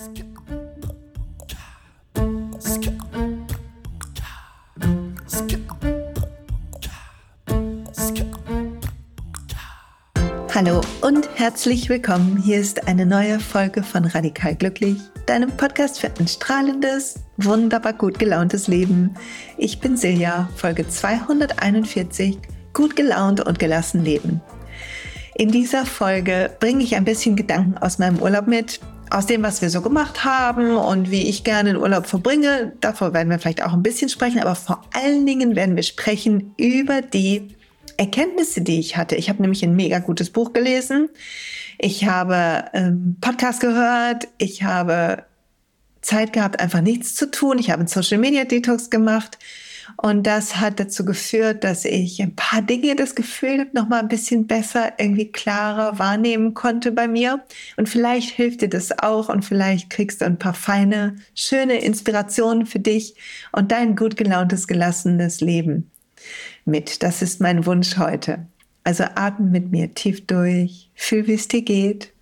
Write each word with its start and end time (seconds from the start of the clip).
Hallo 0.00 0.08
und 11.02 11.28
herzlich 11.34 11.90
willkommen. 11.90 12.40
Hier 12.42 12.60
ist 12.60 12.88
eine 12.88 13.04
neue 13.04 13.40
Folge 13.40 13.82
von 13.82 14.06
Radikal 14.06 14.54
Glücklich, 14.54 14.96
deinem 15.26 15.50
Podcast 15.50 16.00
für 16.00 16.10
ein 16.18 16.26
strahlendes, 16.26 17.16
wunderbar 17.36 17.92
gut 17.92 18.18
gelauntes 18.18 18.68
Leben. 18.68 19.12
Ich 19.58 19.80
bin 19.80 19.98
Silja, 19.98 20.48
Folge 20.56 20.88
241, 20.88 22.38
gut 22.72 22.96
gelaunt 22.96 23.46
und 23.46 23.58
gelassen 23.58 24.02
leben. 24.02 24.40
In 25.34 25.50
dieser 25.50 25.84
Folge 25.84 26.50
bringe 26.58 26.84
ich 26.84 26.96
ein 26.96 27.04
bisschen 27.04 27.36
Gedanken 27.36 27.76
aus 27.76 27.98
meinem 27.98 28.18
Urlaub 28.18 28.46
mit, 28.46 28.80
aus 29.10 29.26
dem, 29.26 29.42
was 29.42 29.60
wir 29.60 29.70
so 29.70 29.82
gemacht 29.82 30.24
haben 30.24 30.76
und 30.76 31.10
wie 31.10 31.28
ich 31.28 31.42
gerne 31.42 31.72
den 31.72 31.82
Urlaub 31.82 32.06
verbringe. 32.06 32.72
Davor 32.80 33.12
werden 33.12 33.28
wir 33.28 33.38
vielleicht 33.38 33.62
auch 33.62 33.72
ein 33.72 33.82
bisschen 33.82 34.08
sprechen, 34.08 34.40
aber 34.40 34.54
vor 34.54 34.84
allen 34.94 35.26
Dingen 35.26 35.56
werden 35.56 35.74
wir 35.74 35.82
sprechen 35.82 36.54
über 36.56 37.02
die 37.02 37.56
Erkenntnisse, 37.96 38.62
die 38.62 38.78
ich 38.78 38.96
hatte. 38.96 39.16
Ich 39.16 39.28
habe 39.28 39.42
nämlich 39.42 39.64
ein 39.64 39.74
mega 39.74 39.98
gutes 39.98 40.30
Buch 40.30 40.52
gelesen. 40.52 41.08
Ich 41.78 42.06
habe 42.06 42.66
ähm, 42.72 43.16
Podcast 43.20 43.60
gehört. 43.60 44.28
Ich 44.38 44.62
habe 44.62 45.24
Zeit 46.00 46.32
gehabt, 46.32 46.60
einfach 46.60 46.80
nichts 46.80 47.14
zu 47.14 47.30
tun. 47.30 47.58
Ich 47.58 47.70
habe 47.70 47.80
einen 47.80 47.88
Social 47.88 48.18
Media 48.18 48.44
Detox 48.44 48.90
gemacht. 48.90 49.38
Und 49.96 50.26
das 50.26 50.56
hat 50.56 50.80
dazu 50.80 51.04
geführt, 51.04 51.64
dass 51.64 51.84
ich 51.84 52.22
ein 52.22 52.34
paar 52.34 52.62
Dinge 52.62 52.96
das 52.96 53.14
Gefühl 53.14 53.68
noch 53.72 53.88
mal 53.88 54.00
ein 54.00 54.08
bisschen 54.08 54.46
besser, 54.46 54.92
irgendwie 54.98 55.30
klarer 55.30 55.98
wahrnehmen 55.98 56.54
konnte 56.54 56.92
bei 56.92 57.08
mir. 57.08 57.44
Und 57.76 57.88
vielleicht 57.88 58.30
hilft 58.30 58.62
dir 58.62 58.68
das 58.68 58.98
auch 58.98 59.28
und 59.28 59.44
vielleicht 59.44 59.90
kriegst 59.90 60.20
du 60.20 60.26
ein 60.26 60.38
paar 60.38 60.54
feine, 60.54 61.16
schöne 61.34 61.74
Inspirationen 61.74 62.66
für 62.66 62.80
dich 62.80 63.14
und 63.52 63.72
dein 63.72 63.96
gut 63.96 64.16
gelauntes, 64.16 64.66
gelassenes 64.66 65.40
Leben 65.40 65.90
mit. 66.64 67.02
Das 67.02 67.22
ist 67.22 67.40
mein 67.40 67.66
Wunsch 67.66 67.96
heute. 67.96 68.46
Also 68.84 69.04
atme 69.14 69.46
mit 69.46 69.70
mir 69.70 69.94
tief 69.94 70.26
durch, 70.26 70.90
fühl, 70.94 71.26
wie 71.26 71.34
es 71.34 71.48
dir 71.48 71.62
geht. 71.62 72.12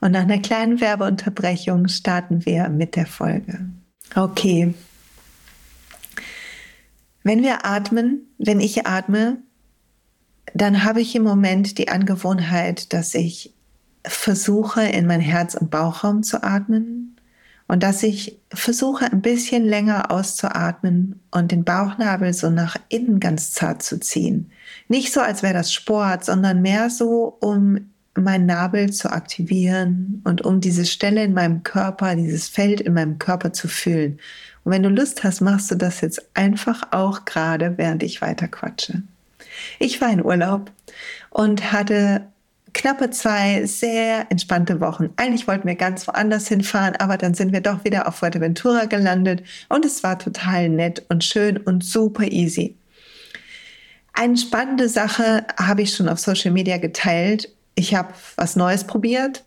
Und 0.00 0.12
nach 0.12 0.22
einer 0.22 0.40
kleinen 0.40 0.80
Werbeunterbrechung 0.80 1.86
starten 1.88 2.44
wir 2.44 2.68
mit 2.68 2.96
der 2.96 3.06
Folge. 3.06 3.66
Okay. 4.14 4.74
Wenn 7.22 7.42
wir 7.42 7.64
atmen, 7.66 8.22
wenn 8.38 8.60
ich 8.60 8.86
atme, 8.86 9.38
dann 10.54 10.84
habe 10.84 11.00
ich 11.00 11.14
im 11.14 11.22
Moment 11.22 11.78
die 11.78 11.88
Angewohnheit, 11.88 12.92
dass 12.92 13.14
ich 13.14 13.54
versuche, 14.04 14.82
in 14.82 15.06
mein 15.06 15.20
Herz- 15.20 15.54
und 15.54 15.70
Bauchraum 15.70 16.22
zu 16.22 16.42
atmen 16.42 17.16
und 17.68 17.82
dass 17.82 18.02
ich 18.02 18.38
versuche 18.52 19.10
ein 19.10 19.22
bisschen 19.22 19.64
länger 19.64 20.10
auszuatmen 20.10 21.20
und 21.30 21.52
den 21.52 21.64
Bauchnabel 21.64 22.34
so 22.34 22.50
nach 22.50 22.76
innen 22.88 23.20
ganz 23.20 23.52
zart 23.52 23.82
zu 23.82 24.00
ziehen. 24.00 24.50
Nicht 24.88 25.12
so, 25.12 25.20
als 25.20 25.42
wäre 25.42 25.54
das 25.54 25.72
Sport, 25.72 26.24
sondern 26.24 26.60
mehr 26.60 26.90
so, 26.90 27.36
um 27.40 27.92
meinen 28.14 28.46
Nabel 28.46 28.92
zu 28.92 29.10
aktivieren 29.10 30.20
und 30.24 30.42
um 30.42 30.60
diese 30.60 30.84
Stelle 30.84 31.24
in 31.24 31.32
meinem 31.32 31.62
Körper, 31.62 32.14
dieses 32.14 32.48
Feld 32.48 32.80
in 32.82 32.92
meinem 32.92 33.18
Körper 33.18 33.52
zu 33.52 33.68
fühlen. 33.68 34.18
Und 34.64 34.72
wenn 34.72 34.82
du 34.82 34.88
Lust 34.88 35.24
hast, 35.24 35.40
machst 35.40 35.70
du 35.70 35.74
das 35.74 36.00
jetzt 36.00 36.22
einfach 36.34 36.92
auch 36.92 37.24
gerade, 37.24 37.74
während 37.76 38.02
ich 38.02 38.22
weiter 38.22 38.48
quatsche. 38.48 39.02
Ich 39.78 40.00
war 40.00 40.10
in 40.10 40.24
Urlaub 40.24 40.70
und 41.30 41.72
hatte 41.72 42.26
knappe 42.72 43.10
zwei 43.10 43.66
sehr 43.66 44.26
entspannte 44.30 44.80
Wochen. 44.80 45.10
Eigentlich 45.16 45.46
wollten 45.46 45.68
wir 45.68 45.74
ganz 45.74 46.06
woanders 46.06 46.48
hinfahren, 46.48 46.96
aber 46.96 47.18
dann 47.18 47.34
sind 47.34 47.52
wir 47.52 47.60
doch 47.60 47.84
wieder 47.84 48.08
auf 48.08 48.16
Fuerteventura 48.16 48.86
gelandet 48.86 49.42
und 49.68 49.84
es 49.84 50.02
war 50.02 50.18
total 50.18 50.68
nett 50.68 51.04
und 51.08 51.24
schön 51.24 51.56
und 51.58 51.84
super 51.84 52.24
easy. 52.24 52.76
Eine 54.14 54.36
spannende 54.36 54.88
Sache 54.88 55.46
habe 55.58 55.82
ich 55.82 55.94
schon 55.94 56.08
auf 56.08 56.18
Social 56.18 56.50
Media 56.50 56.78
geteilt. 56.78 57.48
Ich 57.74 57.94
habe 57.94 58.12
was 58.36 58.56
Neues 58.56 58.84
probiert. 58.84 59.44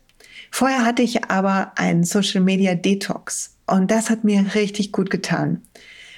Vorher 0.50 0.84
hatte 0.84 1.02
ich 1.02 1.30
aber 1.30 1.72
einen 1.76 2.04
Social 2.04 2.40
Media 2.40 2.74
Detox 2.74 3.55
und 3.66 3.90
das 3.90 4.10
hat 4.10 4.24
mir 4.24 4.54
richtig 4.54 4.92
gut 4.92 5.10
getan. 5.10 5.62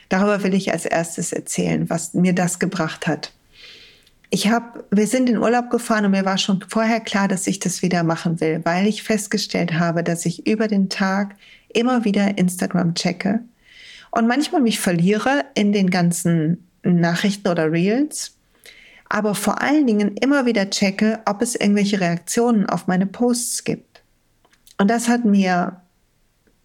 Darüber 0.08 0.42
will 0.42 0.54
ich 0.54 0.72
als 0.72 0.86
erstes 0.86 1.32
erzählen, 1.32 1.90
was 1.90 2.14
mir 2.14 2.34
das 2.34 2.58
gebracht 2.58 3.06
hat 3.06 3.32
ich 4.30 4.48
habe, 4.48 4.84
wir 4.90 5.06
sind 5.06 5.30
in 5.30 5.38
Urlaub 5.38 5.70
gefahren 5.70 6.04
und 6.04 6.10
mir 6.10 6.24
war 6.24 6.38
schon 6.38 6.62
vorher 6.68 7.00
klar, 7.00 7.28
dass 7.28 7.46
ich 7.46 7.60
das 7.60 7.82
wieder 7.82 8.02
machen 8.02 8.40
will, 8.40 8.60
weil 8.64 8.86
ich 8.86 9.02
festgestellt 9.02 9.74
habe, 9.74 10.04
dass 10.04 10.26
ich 10.26 10.46
über 10.46 10.68
den 10.68 10.88
Tag 10.88 11.36
immer 11.68 12.04
wieder 12.04 12.36
Instagram 12.36 12.94
checke 12.94 13.40
und 14.10 14.26
manchmal 14.26 14.60
mich 14.60 14.80
verliere 14.80 15.44
in 15.54 15.72
den 15.72 15.90
ganzen 15.90 16.68
Nachrichten 16.82 17.48
oder 17.48 17.72
Reels, 17.72 18.36
aber 19.08 19.34
vor 19.34 19.62
allen 19.62 19.86
Dingen 19.86 20.16
immer 20.18 20.44
wieder 20.44 20.68
checke, 20.68 21.20
ob 21.24 21.40
es 21.40 21.54
irgendwelche 21.54 22.00
Reaktionen 22.00 22.66
auf 22.66 22.86
meine 22.86 23.06
Posts 23.06 23.64
gibt. 23.64 24.02
Und 24.76 24.88
das 24.90 25.08
hat 25.08 25.24
mir 25.24 25.80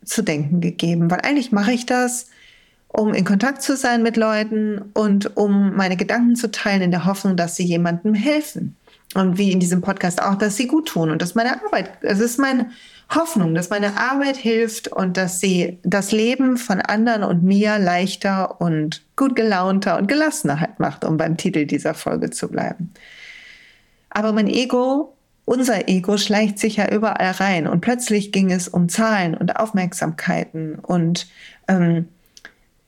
zu 0.05 0.21
denken 0.21 0.61
gegeben, 0.61 1.09
weil 1.11 1.21
eigentlich 1.21 1.51
mache 1.51 1.71
ich 1.71 1.85
das, 1.85 2.27
um 2.87 3.13
in 3.13 3.25
Kontakt 3.25 3.61
zu 3.61 3.75
sein 3.75 4.03
mit 4.03 4.17
Leuten 4.17 4.81
und 4.93 5.35
um 5.35 5.75
meine 5.75 5.97
Gedanken 5.97 6.35
zu 6.35 6.51
teilen 6.51 6.83
in 6.83 6.91
der 6.91 7.05
Hoffnung, 7.05 7.35
dass 7.35 7.55
sie 7.55 7.65
jemandem 7.65 8.13
helfen. 8.13 8.75
Und 9.15 9.37
wie 9.37 9.51
in 9.51 9.59
diesem 9.59 9.81
Podcast 9.81 10.21
auch, 10.21 10.35
dass 10.35 10.57
sie 10.57 10.67
gut 10.67 10.87
tun 10.87 11.11
und 11.11 11.21
dass 11.21 11.35
meine 11.35 11.63
Arbeit, 11.63 11.91
es 12.01 12.19
ist 12.19 12.39
meine 12.39 12.69
Hoffnung, 13.13 13.53
dass 13.53 13.69
meine 13.69 13.97
Arbeit 13.97 14.37
hilft 14.37 14.87
und 14.87 15.17
dass 15.17 15.39
sie 15.39 15.77
das 15.83 16.11
Leben 16.11 16.57
von 16.57 16.81
anderen 16.81 17.23
und 17.23 17.43
mir 17.43 17.77
leichter 17.77 18.59
und 18.59 19.03
gut 19.15 19.35
gelaunter 19.35 19.97
und 19.97 20.07
gelassener 20.07 20.59
halt 20.59 20.79
macht, 20.79 21.05
um 21.05 21.17
beim 21.17 21.37
Titel 21.37 21.65
dieser 21.65 21.93
Folge 21.93 22.31
zu 22.31 22.47
bleiben. 22.47 22.91
Aber 24.09 24.31
mein 24.31 24.47
Ego, 24.47 25.12
unser 25.45 25.89
Ego 25.89 26.17
schleicht 26.17 26.59
sich 26.59 26.77
ja 26.77 26.89
überall 26.89 27.31
rein 27.31 27.67
und 27.67 27.81
plötzlich 27.81 28.31
ging 28.31 28.51
es 28.51 28.67
um 28.67 28.89
Zahlen 28.89 29.35
und 29.35 29.57
Aufmerksamkeiten 29.57 30.79
und 30.79 31.27
ähm, 31.67 32.07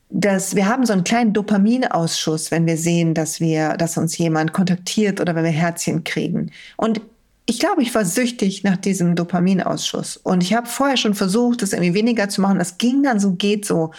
dass 0.10 0.56
wir 0.56 0.68
haben 0.68 0.86
so 0.86 0.94
einen 0.94 1.04
kleinen 1.04 1.34
Dopaminausschuss, 1.34 2.52
wenn 2.52 2.66
wir 2.66 2.78
sehen, 2.78 3.14
dass 3.14 3.40
wir, 3.40 3.76
dass 3.76 3.98
uns 3.98 4.18
jemand 4.18 4.54
kontaktiert 4.54 5.20
oder 5.20 5.36
wenn 5.36 5.44
wir 5.44 5.52
Herzchen 5.52 6.04
kriegen. 6.04 6.52
Und 6.78 7.02
ich 7.48 7.60
glaube, 7.60 7.82
ich 7.82 7.94
war 7.94 8.06
süchtig 8.06 8.64
nach 8.64 8.78
diesem 8.78 9.16
Dopaminausschuss. 9.16 10.18
Und 10.18 10.42
ich 10.42 10.54
habe 10.54 10.68
vorher 10.68 10.98
schon 10.98 11.14
versucht, 11.14 11.62
das 11.62 11.74
irgendwie 11.74 11.94
weniger 11.94 12.30
zu 12.30 12.42
machen. 12.42 12.60
Das 12.60 12.78
ging 12.78 13.04
dann 13.04 13.20
so, 13.20 13.34
geht 13.34 13.66
so. 13.66 13.92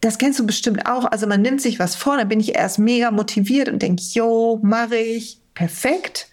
Das 0.00 0.18
kennst 0.18 0.38
du 0.38 0.46
bestimmt 0.46 0.86
auch. 0.86 1.04
Also 1.04 1.26
man 1.26 1.42
nimmt 1.42 1.60
sich 1.60 1.78
was 1.78 1.94
vor, 1.94 2.16
dann 2.16 2.28
bin 2.28 2.40
ich 2.40 2.56
erst 2.56 2.78
mega 2.78 3.10
motiviert 3.10 3.68
und 3.68 3.82
denke, 3.82 4.02
yo, 4.12 4.58
mache 4.62 4.96
ich, 4.96 5.40
perfekt. 5.54 6.28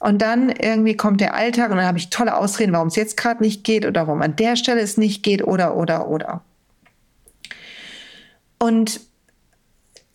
Und 0.00 0.22
dann 0.22 0.48
irgendwie 0.48 0.96
kommt 0.96 1.20
der 1.20 1.34
Alltag 1.34 1.70
und 1.70 1.76
dann 1.76 1.86
habe 1.86 1.98
ich 1.98 2.08
tolle 2.08 2.36
Ausreden, 2.36 2.72
warum 2.72 2.88
es 2.88 2.96
jetzt 2.96 3.18
gerade 3.18 3.42
nicht 3.42 3.64
geht 3.64 3.84
oder 3.84 4.06
warum 4.06 4.22
an 4.22 4.34
der 4.34 4.56
Stelle 4.56 4.80
es 4.80 4.96
nicht 4.96 5.22
geht 5.22 5.44
oder, 5.44 5.76
oder, 5.76 6.08
oder. 6.08 6.42
Und 8.58 9.00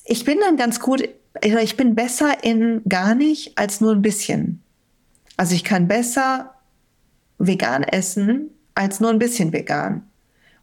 ich 0.03 0.25
bin 0.25 0.39
dann 0.39 0.57
ganz 0.57 0.79
gut, 0.79 1.07
also 1.43 1.57
ich 1.57 1.77
bin 1.77 1.93
besser 1.93 2.43
in 2.43 2.81
gar 2.89 3.13
nicht 3.13 3.57
als 3.57 3.79
nur 3.79 3.91
ein 3.91 4.01
bisschen. 4.01 4.63
Also 5.37 5.53
ich 5.53 5.63
kann 5.63 5.87
besser 5.87 6.55
vegan 7.37 7.83
essen 7.83 8.49
als 8.73 8.99
nur 8.99 9.11
ein 9.11 9.19
bisschen 9.19 9.53
vegan. 9.53 10.03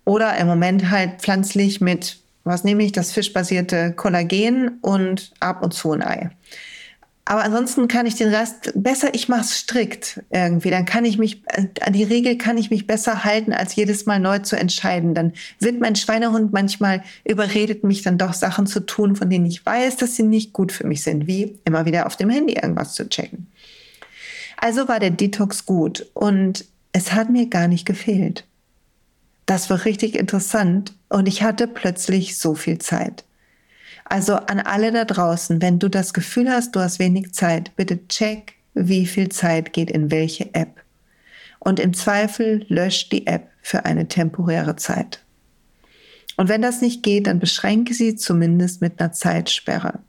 Oder 0.04 0.36
im 0.38 0.48
Moment 0.48 0.90
halt 0.90 1.20
pflanzlich 1.20 1.80
mit, 1.80 2.18
was 2.42 2.64
nehme 2.64 2.82
ich, 2.82 2.90
das 2.90 3.12
fischbasierte 3.12 3.92
Kollagen 3.92 4.78
und 4.80 5.32
ab 5.38 5.62
und 5.62 5.74
zu 5.74 5.92
ein 5.92 6.02
Ei. 6.02 6.30
Aber 7.24 7.44
ansonsten 7.44 7.86
kann 7.86 8.06
ich 8.06 8.16
den 8.16 8.34
Rest 8.34 8.72
besser, 8.74 9.14
ich 9.14 9.28
mache 9.28 9.42
es 9.42 9.56
strikt 9.56 10.22
irgendwie. 10.30 10.70
Dann 10.70 10.84
kann 10.84 11.04
ich 11.04 11.18
mich, 11.18 11.42
an 11.56 11.70
äh, 11.80 11.92
die 11.92 12.02
Regel 12.02 12.36
kann 12.36 12.58
ich 12.58 12.70
mich 12.70 12.88
besser 12.88 13.22
halten, 13.22 13.52
als 13.52 13.76
jedes 13.76 14.06
Mal 14.06 14.18
neu 14.18 14.40
zu 14.40 14.56
entscheiden. 14.56 15.14
Dann 15.14 15.32
wird 15.60 15.80
mein 15.80 15.94
Schweinehund 15.94 16.52
manchmal 16.52 17.04
überredet, 17.24 17.84
mich 17.84 18.02
dann 18.02 18.18
doch 18.18 18.32
Sachen 18.32 18.66
zu 18.66 18.80
tun, 18.80 19.14
von 19.14 19.30
denen 19.30 19.46
ich 19.46 19.64
weiß, 19.64 19.98
dass 19.98 20.16
sie 20.16 20.24
nicht 20.24 20.52
gut 20.52 20.72
für 20.72 20.86
mich 20.86 21.02
sind, 21.02 21.28
wie 21.28 21.60
immer 21.64 21.86
wieder 21.86 22.06
auf 22.06 22.16
dem 22.16 22.28
Handy 22.28 22.54
irgendwas 22.54 22.94
zu 22.94 23.08
checken. 23.08 23.46
Also 24.56 24.88
war 24.88 24.98
der 24.98 25.10
Detox 25.10 25.64
gut 25.64 26.06
und 26.14 26.64
es 26.92 27.12
hat 27.12 27.30
mir 27.30 27.46
gar 27.46 27.68
nicht 27.68 27.86
gefehlt. 27.86 28.44
Das 29.46 29.70
war 29.70 29.84
richtig 29.84 30.16
interessant 30.16 30.92
und 31.08 31.26
ich 31.28 31.42
hatte 31.42 31.68
plötzlich 31.68 32.38
so 32.38 32.54
viel 32.54 32.78
Zeit. 32.78 33.24
Also 34.04 34.34
an 34.34 34.60
alle 34.60 34.92
da 34.92 35.04
draußen, 35.04 35.62
wenn 35.62 35.78
du 35.78 35.88
das 35.88 36.12
Gefühl 36.12 36.50
hast, 36.50 36.76
du 36.76 36.80
hast 36.80 36.98
wenig 36.98 37.32
Zeit, 37.32 37.74
bitte 37.76 38.06
check, 38.08 38.54
wie 38.74 39.06
viel 39.06 39.28
Zeit 39.28 39.72
geht 39.72 39.90
in 39.90 40.10
welche 40.10 40.54
App. 40.54 40.82
Und 41.58 41.78
im 41.78 41.94
Zweifel 41.94 42.64
lösch 42.68 43.08
die 43.08 43.26
App 43.26 43.48
für 43.62 43.84
eine 43.84 44.08
temporäre 44.08 44.76
Zeit. 44.76 45.22
Und 46.36 46.48
wenn 46.48 46.62
das 46.62 46.80
nicht 46.80 47.02
geht, 47.02 47.26
dann 47.26 47.38
beschränke 47.38 47.94
sie 47.94 48.16
zumindest 48.16 48.80
mit 48.80 49.00
einer 49.00 49.12
Zeitsperre. 49.12 50.00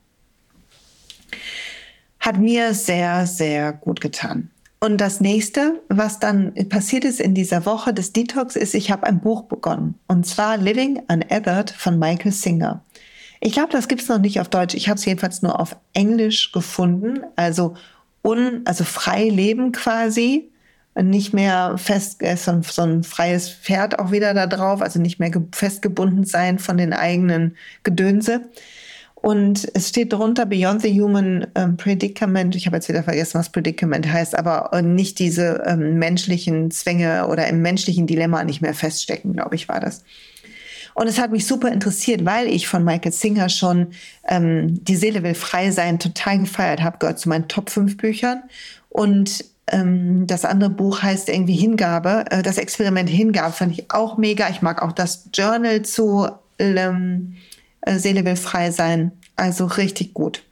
Hat 2.19 2.39
mir 2.39 2.73
sehr, 2.73 3.27
sehr 3.27 3.73
gut 3.73 4.01
getan. 4.01 4.49
und 4.79 4.97
das 4.97 5.21
nächste, 5.21 5.81
was 5.87 6.19
dann 6.19 6.53
passiert 6.67 7.05
ist 7.05 7.21
in 7.21 7.33
dieser 7.33 7.65
Woche 7.65 7.93
des 7.93 8.11
Detox, 8.11 8.57
ist, 8.57 8.73
ich 8.73 8.91
habe 8.91 9.07
ein 9.07 9.21
Buch 9.21 9.43
begonnen. 9.43 9.95
Und 10.07 10.25
zwar 10.25 10.57
Living 10.57 11.01
Unethered 11.07 11.69
von 11.69 11.97
Michael 11.99 12.33
Singer. 12.33 12.83
Ich 13.45 13.51
glaube, 13.51 13.73
das 13.73 13.89
gibt 13.89 14.01
es 14.01 14.07
noch 14.07 14.19
nicht 14.19 14.39
auf 14.39 14.47
Deutsch. 14.47 14.73
Ich 14.73 14.87
habe 14.87 14.97
es 14.97 15.03
jedenfalls 15.03 15.41
nur 15.41 15.59
auf 15.59 15.75
Englisch 15.91 16.53
gefunden. 16.53 17.19
Also, 17.35 17.75
un, 18.23 18.61
also 18.63 18.85
frei 18.85 19.25
leben 19.25 19.73
quasi. 19.73 20.49
Nicht 20.95 21.33
mehr 21.33 21.77
fest, 21.77 22.23
äh, 22.23 22.37
so, 22.37 22.51
ein, 22.51 22.63
so 22.63 22.83
ein 22.83 23.03
freies 23.03 23.49
Pferd 23.49 23.99
auch 23.99 24.11
wieder 24.11 24.33
da 24.33 24.47
drauf, 24.47 24.81
also 24.81 25.01
nicht 25.01 25.19
mehr 25.19 25.31
festgebunden 25.51 26.23
sein 26.23 26.57
von 26.57 26.77
den 26.77 26.93
eigenen 26.93 27.57
Gedönse. 27.83 28.49
Und 29.15 29.67
es 29.73 29.89
steht 29.89 30.13
drunter 30.13 30.45
Beyond 30.45 30.81
the 30.81 31.01
Human 31.01 31.47
ähm, 31.55 31.75
Predicament. 31.75 32.55
Ich 32.55 32.65
habe 32.65 32.77
jetzt 32.77 32.87
wieder 32.87 33.03
vergessen, 33.03 33.39
was 33.39 33.51
Predicament 33.51 34.09
heißt, 34.09 34.37
aber 34.37 34.69
äh, 34.71 34.81
nicht 34.81 35.19
diese 35.19 35.63
ähm, 35.65 35.99
menschlichen 35.99 36.71
Zwänge 36.71 37.27
oder 37.27 37.47
im 37.47 37.61
menschlichen 37.61 38.07
Dilemma 38.07 38.45
nicht 38.45 38.61
mehr 38.61 38.73
feststecken, 38.73 39.33
glaube 39.33 39.55
ich, 39.55 39.67
war 39.67 39.81
das. 39.81 40.05
Und 40.93 41.07
es 41.07 41.19
hat 41.19 41.31
mich 41.31 41.47
super 41.47 41.71
interessiert, 41.71 42.25
weil 42.25 42.47
ich 42.47 42.67
von 42.67 42.83
Michael 42.83 43.11
Singer 43.11 43.49
schon 43.49 43.87
ähm, 44.27 44.83
Die 44.83 44.95
Seele 44.95 45.23
will 45.23 45.33
frei 45.33 45.71
sein 45.71 45.99
total 45.99 46.39
gefeiert 46.39 46.81
habe, 46.81 46.97
gehört 46.99 47.19
zu 47.19 47.29
meinen 47.29 47.47
Top 47.47 47.69
5 47.69 47.97
Büchern. 47.97 48.43
Und 48.89 49.45
ähm, 49.67 50.27
das 50.27 50.45
andere 50.45 50.69
Buch 50.69 51.01
heißt 51.01 51.29
irgendwie 51.29 51.55
Hingabe. 51.55 52.25
Äh, 52.29 52.43
das 52.43 52.57
Experiment 52.57 53.09
Hingabe 53.09 53.53
fand 53.53 53.77
ich 53.77 53.91
auch 53.91 54.17
mega. 54.17 54.49
Ich 54.49 54.61
mag 54.61 54.81
auch 54.81 54.91
das 54.91 55.29
Journal 55.33 55.81
zu 55.83 56.27
ähm, 56.59 57.35
äh, 57.81 57.97
Seele 57.97 58.25
will 58.25 58.35
frei 58.35 58.71
sein. 58.71 59.11
Also 59.35 59.65
richtig 59.65 60.13
gut. 60.13 60.43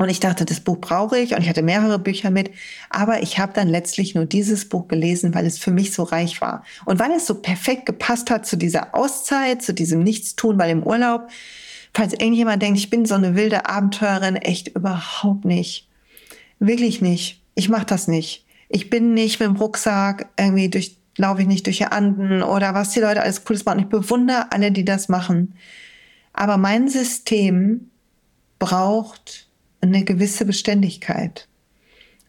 Und 0.00 0.08
ich 0.08 0.18
dachte, 0.18 0.46
das 0.46 0.60
Buch 0.60 0.78
brauche 0.78 1.18
ich 1.18 1.34
und 1.34 1.42
ich 1.42 1.48
hatte 1.50 1.60
mehrere 1.60 1.98
Bücher 1.98 2.30
mit, 2.30 2.50
aber 2.88 3.22
ich 3.22 3.38
habe 3.38 3.52
dann 3.52 3.68
letztlich 3.68 4.14
nur 4.14 4.24
dieses 4.24 4.66
Buch 4.66 4.88
gelesen, 4.88 5.34
weil 5.34 5.44
es 5.44 5.58
für 5.58 5.72
mich 5.72 5.92
so 5.92 6.04
reich 6.04 6.40
war 6.40 6.64
und 6.86 6.98
weil 6.98 7.10
es 7.10 7.26
so 7.26 7.34
perfekt 7.34 7.84
gepasst 7.84 8.30
hat 8.30 8.46
zu 8.46 8.56
dieser 8.56 8.94
Auszeit, 8.94 9.60
zu 9.60 9.74
diesem 9.74 10.02
Nichtstun, 10.02 10.58
weil 10.58 10.70
im 10.70 10.84
Urlaub, 10.84 11.28
falls 11.92 12.14
irgendjemand 12.14 12.62
denkt, 12.62 12.78
ich 12.78 12.88
bin 12.88 13.04
so 13.04 13.14
eine 13.14 13.36
wilde 13.36 13.68
Abenteurerin, 13.68 14.36
echt 14.36 14.68
überhaupt 14.68 15.44
nicht. 15.44 15.86
Wirklich 16.60 17.02
nicht. 17.02 17.42
Ich 17.54 17.68
mache 17.68 17.84
das 17.84 18.08
nicht. 18.08 18.46
Ich 18.70 18.88
bin 18.88 19.12
nicht 19.12 19.38
mit 19.38 19.50
dem 19.50 19.56
Rucksack 19.56 20.30
irgendwie 20.38 20.70
durch, 20.70 20.96
laufe 21.18 21.42
ich 21.42 21.46
nicht 21.46 21.66
durch 21.66 21.76
die 21.76 21.84
Anden 21.84 22.42
oder 22.42 22.72
was 22.72 22.92
die 22.92 23.00
Leute 23.00 23.20
alles 23.20 23.44
Cooles 23.44 23.66
machen. 23.66 23.80
Ich 23.80 23.88
bewundere 23.88 24.50
alle, 24.50 24.72
die 24.72 24.86
das 24.86 25.10
machen. 25.10 25.56
Aber 26.32 26.56
mein 26.56 26.88
System 26.88 27.90
braucht 28.58 29.49
eine 29.80 30.04
gewisse 30.04 30.44
Beständigkeit. 30.44 31.48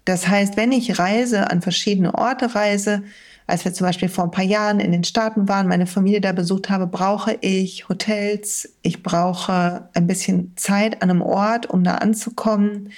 Das 0.05 0.27
heißt, 0.27 0.57
wenn 0.57 0.71
ich 0.71 0.99
reise, 0.99 1.49
an 1.49 1.61
verschiedene 1.61 2.15
Orte 2.15 2.55
reise, 2.55 3.03
als 3.47 3.65
wir 3.65 3.73
zum 3.73 3.85
Beispiel 3.87 4.09
vor 4.09 4.23
ein 4.23 4.31
paar 4.31 4.45
Jahren 4.45 4.79
in 4.79 4.91
den 4.91 5.03
Staaten 5.03 5.47
waren, 5.47 5.67
meine 5.67 5.85
Familie 5.85 6.21
da 6.21 6.31
besucht 6.31 6.69
habe, 6.69 6.87
brauche 6.87 7.37
ich 7.41 7.89
Hotels, 7.89 8.73
ich 8.81 9.03
brauche 9.03 9.89
ein 9.93 10.07
bisschen 10.07 10.53
Zeit 10.55 11.01
an 11.01 11.09
einem 11.09 11.21
Ort, 11.21 11.69
um 11.69 11.83
da 11.83 11.95
anzukommen. 11.95 12.91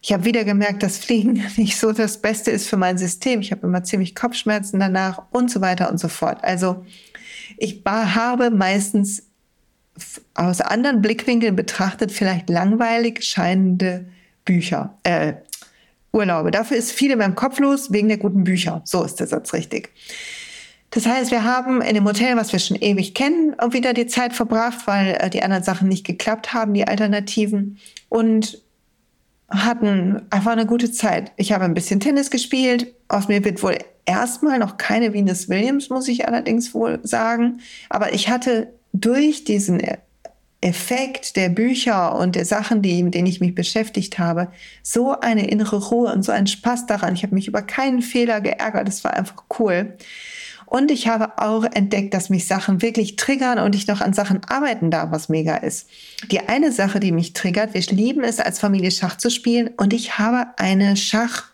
Ich 0.00 0.12
habe 0.12 0.24
wieder 0.24 0.44
gemerkt, 0.44 0.82
dass 0.82 0.98
Fliegen 0.98 1.44
nicht 1.56 1.76
so 1.78 1.92
das 1.92 2.18
Beste 2.20 2.50
ist 2.50 2.68
für 2.68 2.76
mein 2.76 2.98
System. 2.98 3.40
Ich 3.40 3.52
habe 3.52 3.66
immer 3.66 3.84
ziemlich 3.84 4.14
Kopfschmerzen 4.14 4.80
danach 4.80 5.22
und 5.30 5.50
so 5.50 5.60
weiter 5.60 5.90
und 5.90 5.98
so 5.98 6.08
fort. 6.08 6.42
Also 6.42 6.84
ich 7.58 7.82
habe 7.84 8.50
meistens 8.50 9.24
aus 10.34 10.60
anderen 10.60 11.02
Blickwinkeln 11.02 11.56
betrachtet 11.56 12.12
vielleicht 12.12 12.48
langweilig 12.50 13.22
scheinende 13.22 14.06
Bücher, 14.44 14.98
äh, 15.04 15.34
Urlaube. 16.12 16.50
Dafür 16.50 16.76
ist 16.76 16.92
viel 16.92 17.10
in 17.10 17.18
meinem 17.18 17.34
Kopf 17.34 17.58
los 17.58 17.92
wegen 17.92 18.08
der 18.08 18.18
guten 18.18 18.44
Bücher. 18.44 18.82
So 18.84 19.02
ist 19.02 19.20
der 19.20 19.26
Satz 19.26 19.52
richtig. 19.52 19.90
Das 20.90 21.06
heißt, 21.06 21.32
wir 21.32 21.42
haben 21.42 21.82
in 21.82 21.94
dem 21.94 22.04
Hotel, 22.04 22.36
was 22.36 22.52
wir 22.52 22.60
schon 22.60 22.76
ewig 22.76 23.14
kennen, 23.14 23.56
wieder 23.70 23.94
die 23.94 24.06
Zeit 24.06 24.32
verbracht, 24.32 24.86
weil 24.86 25.16
äh, 25.18 25.30
die 25.30 25.42
anderen 25.42 25.64
Sachen 25.64 25.88
nicht 25.88 26.06
geklappt 26.06 26.52
haben, 26.52 26.74
die 26.74 26.86
Alternativen. 26.86 27.78
Und 28.08 28.62
hatten 29.48 30.22
einfach 30.30 30.52
eine 30.52 30.66
gute 30.66 30.90
Zeit. 30.90 31.32
Ich 31.36 31.52
habe 31.52 31.64
ein 31.64 31.74
bisschen 31.74 32.00
Tennis 32.00 32.30
gespielt. 32.30 32.94
Aus 33.08 33.28
mir 33.28 33.44
wird 33.44 33.62
wohl 33.62 33.78
erstmal 34.06 34.58
noch 34.58 34.76
keine 34.76 35.12
Venus 35.12 35.48
Williams, 35.48 35.90
muss 35.90 36.08
ich 36.08 36.26
allerdings 36.26 36.74
wohl 36.74 37.00
sagen. 37.02 37.60
Aber 37.88 38.12
ich 38.12 38.28
hatte 38.28 38.72
durch 38.94 39.44
diesen 39.44 39.82
Effekt 40.60 41.36
der 41.36 41.50
Bücher 41.50 42.16
und 42.16 42.36
der 42.36 42.46
Sachen, 42.46 42.80
die, 42.80 43.02
mit 43.02 43.14
denen 43.14 43.26
ich 43.26 43.40
mich 43.40 43.54
beschäftigt 43.54 44.18
habe, 44.18 44.48
so 44.82 45.20
eine 45.20 45.48
innere 45.48 45.76
Ruhe 45.76 46.10
und 46.10 46.22
so 46.22 46.32
einen 46.32 46.46
Spaß 46.46 46.86
daran. 46.86 47.14
Ich 47.14 47.22
habe 47.22 47.34
mich 47.34 47.48
über 47.48 47.60
keinen 47.60 48.00
Fehler 48.00 48.40
geärgert. 48.40 48.88
Es 48.88 49.04
war 49.04 49.12
einfach 49.12 49.44
cool. 49.58 49.94
Und 50.64 50.90
ich 50.90 51.08
habe 51.08 51.38
auch 51.38 51.64
entdeckt, 51.64 52.14
dass 52.14 52.30
mich 52.30 52.46
Sachen 52.46 52.80
wirklich 52.80 53.16
triggern 53.16 53.58
und 53.58 53.74
ich 53.74 53.86
noch 53.88 54.00
an 54.00 54.14
Sachen 54.14 54.42
arbeiten 54.44 54.90
darf, 54.90 55.10
was 55.10 55.28
mega 55.28 55.56
ist. 55.56 55.88
Die 56.30 56.40
eine 56.40 56.72
Sache, 56.72 56.98
die 56.98 57.12
mich 57.12 57.34
triggert, 57.34 57.74
wir 57.74 57.82
lieben 57.82 58.24
es, 58.24 58.40
als 58.40 58.60
Familie 58.60 58.90
Schach 58.90 59.18
zu 59.18 59.30
spielen. 59.30 59.70
Und 59.76 59.92
ich 59.92 60.18
habe 60.18 60.46
eine 60.56 60.96
Schach, 60.96 61.44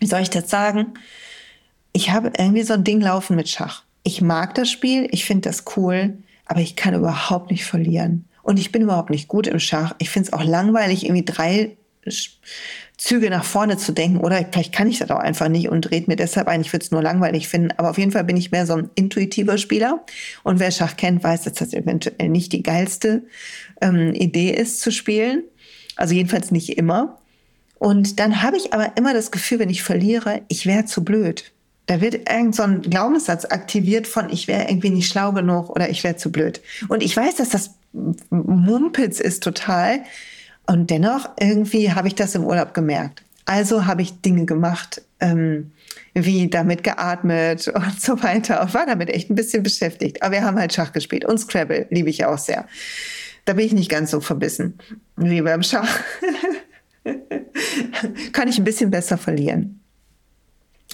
wie 0.00 0.06
soll 0.06 0.22
ich 0.22 0.30
das 0.30 0.50
sagen? 0.50 0.94
Ich 1.92 2.10
habe 2.10 2.32
irgendwie 2.36 2.62
so 2.62 2.72
ein 2.72 2.84
Ding 2.84 3.00
laufen 3.00 3.36
mit 3.36 3.48
Schach. 3.48 3.84
Ich 4.02 4.22
mag 4.22 4.54
das 4.54 4.70
Spiel, 4.70 5.06
ich 5.12 5.26
finde 5.26 5.48
das 5.48 5.64
cool 5.76 6.14
aber 6.50 6.60
ich 6.60 6.74
kann 6.74 6.94
überhaupt 6.94 7.52
nicht 7.52 7.64
verlieren. 7.64 8.24
Und 8.42 8.58
ich 8.58 8.72
bin 8.72 8.82
überhaupt 8.82 9.10
nicht 9.10 9.28
gut 9.28 9.46
im 9.46 9.60
Schach. 9.60 9.94
Ich 9.98 10.10
finde 10.10 10.26
es 10.26 10.32
auch 10.32 10.42
langweilig, 10.42 11.04
irgendwie 11.04 11.24
drei 11.24 11.76
Züge 12.96 13.30
nach 13.30 13.44
vorne 13.44 13.76
zu 13.76 13.92
denken. 13.92 14.18
Oder 14.18 14.44
vielleicht 14.50 14.72
kann 14.72 14.88
ich 14.88 14.98
das 14.98 15.12
auch 15.12 15.20
einfach 15.20 15.48
nicht 15.48 15.68
und 15.68 15.82
dreht 15.82 16.08
mir 16.08 16.16
deshalb 16.16 16.48
ein. 16.48 16.60
Ich 16.60 16.72
würde 16.72 16.84
es 16.84 16.90
nur 16.90 17.02
langweilig 17.02 17.46
finden. 17.46 17.70
Aber 17.76 17.90
auf 17.90 17.98
jeden 17.98 18.10
Fall 18.10 18.24
bin 18.24 18.36
ich 18.36 18.50
mehr 18.50 18.66
so 18.66 18.72
ein 18.72 18.90
intuitiver 18.96 19.58
Spieler. 19.58 20.04
Und 20.42 20.58
wer 20.58 20.72
Schach 20.72 20.96
kennt, 20.96 21.22
weiß, 21.22 21.42
dass 21.42 21.52
das 21.52 21.72
eventuell 21.72 22.28
nicht 22.28 22.52
die 22.52 22.64
geilste 22.64 23.22
ähm, 23.80 24.12
Idee 24.12 24.50
ist 24.50 24.80
zu 24.80 24.90
spielen. 24.90 25.44
Also 25.94 26.14
jedenfalls 26.14 26.50
nicht 26.50 26.70
immer. 26.70 27.20
Und 27.78 28.18
dann 28.18 28.42
habe 28.42 28.56
ich 28.56 28.74
aber 28.74 28.96
immer 28.96 29.14
das 29.14 29.30
Gefühl, 29.30 29.60
wenn 29.60 29.70
ich 29.70 29.84
verliere, 29.84 30.42
ich 30.48 30.66
wäre 30.66 30.84
zu 30.84 31.04
blöd. 31.04 31.52
Da 31.90 32.00
wird 32.00 32.30
irgend 32.30 32.54
so 32.54 32.62
ein 32.62 32.82
Glaubenssatz 32.82 33.46
aktiviert 33.46 34.06
von, 34.06 34.30
ich 34.30 34.46
wäre 34.46 34.68
irgendwie 34.68 34.90
nicht 34.90 35.10
schlau 35.10 35.32
genug 35.32 35.70
oder 35.70 35.90
ich 35.90 36.04
wäre 36.04 36.14
zu 36.14 36.30
blöd. 36.30 36.60
Und 36.86 37.02
ich 37.02 37.16
weiß, 37.16 37.34
dass 37.34 37.48
das 37.48 37.74
Mumpitz 38.30 39.18
ist 39.18 39.42
total. 39.42 40.04
Und 40.68 40.88
dennoch 40.90 41.30
irgendwie 41.40 41.90
habe 41.90 42.06
ich 42.06 42.14
das 42.14 42.36
im 42.36 42.44
Urlaub 42.44 42.74
gemerkt. 42.74 43.24
Also 43.44 43.86
habe 43.86 44.02
ich 44.02 44.20
Dinge 44.20 44.46
gemacht, 44.46 45.02
ähm, 45.18 45.72
wie 46.14 46.48
damit 46.48 46.84
geatmet 46.84 47.66
und 47.74 48.00
so 48.00 48.22
weiter. 48.22 48.62
Und 48.62 48.72
war 48.72 48.86
damit 48.86 49.10
echt 49.10 49.28
ein 49.28 49.34
bisschen 49.34 49.64
beschäftigt. 49.64 50.22
Aber 50.22 50.30
wir 50.30 50.44
haben 50.44 50.60
halt 50.60 50.72
Schach 50.72 50.92
gespielt. 50.92 51.24
Und 51.24 51.38
Scrabble 51.38 51.88
liebe 51.90 52.08
ich 52.08 52.24
auch 52.24 52.38
sehr. 52.38 52.68
Da 53.46 53.54
bin 53.54 53.66
ich 53.66 53.72
nicht 53.72 53.90
ganz 53.90 54.12
so 54.12 54.20
verbissen 54.20 54.78
wie 55.16 55.42
beim 55.42 55.64
Schach. 55.64 55.92
Kann 58.32 58.46
ich 58.46 58.58
ein 58.58 58.64
bisschen 58.64 58.92
besser 58.92 59.18
verlieren. 59.18 59.79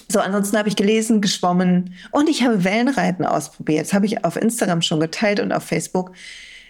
So, 0.09 0.19
ansonsten 0.19 0.57
habe 0.57 0.69
ich 0.69 0.75
gelesen, 0.75 1.21
geschwommen 1.21 1.93
und 2.11 2.29
ich 2.29 2.43
habe 2.43 2.63
Wellenreiten 2.63 3.25
ausprobiert. 3.25 3.87
Das 3.87 3.93
habe 3.93 4.05
ich 4.05 4.23
auf 4.23 4.37
Instagram 4.37 4.81
schon 4.81 4.99
geteilt 4.99 5.39
und 5.39 5.51
auf 5.51 5.63
Facebook. 5.63 6.13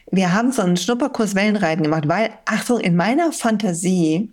Wir 0.09 0.33
haben 0.33 0.51
so 0.51 0.61
einen 0.61 0.77
Schnupperkurs 0.77 1.35
Wellenreiten 1.35 1.83
gemacht, 1.83 2.07
weil, 2.07 2.31
Achtung, 2.45 2.79
in 2.79 2.95
meiner 2.95 3.31
Fantasie 3.31 4.31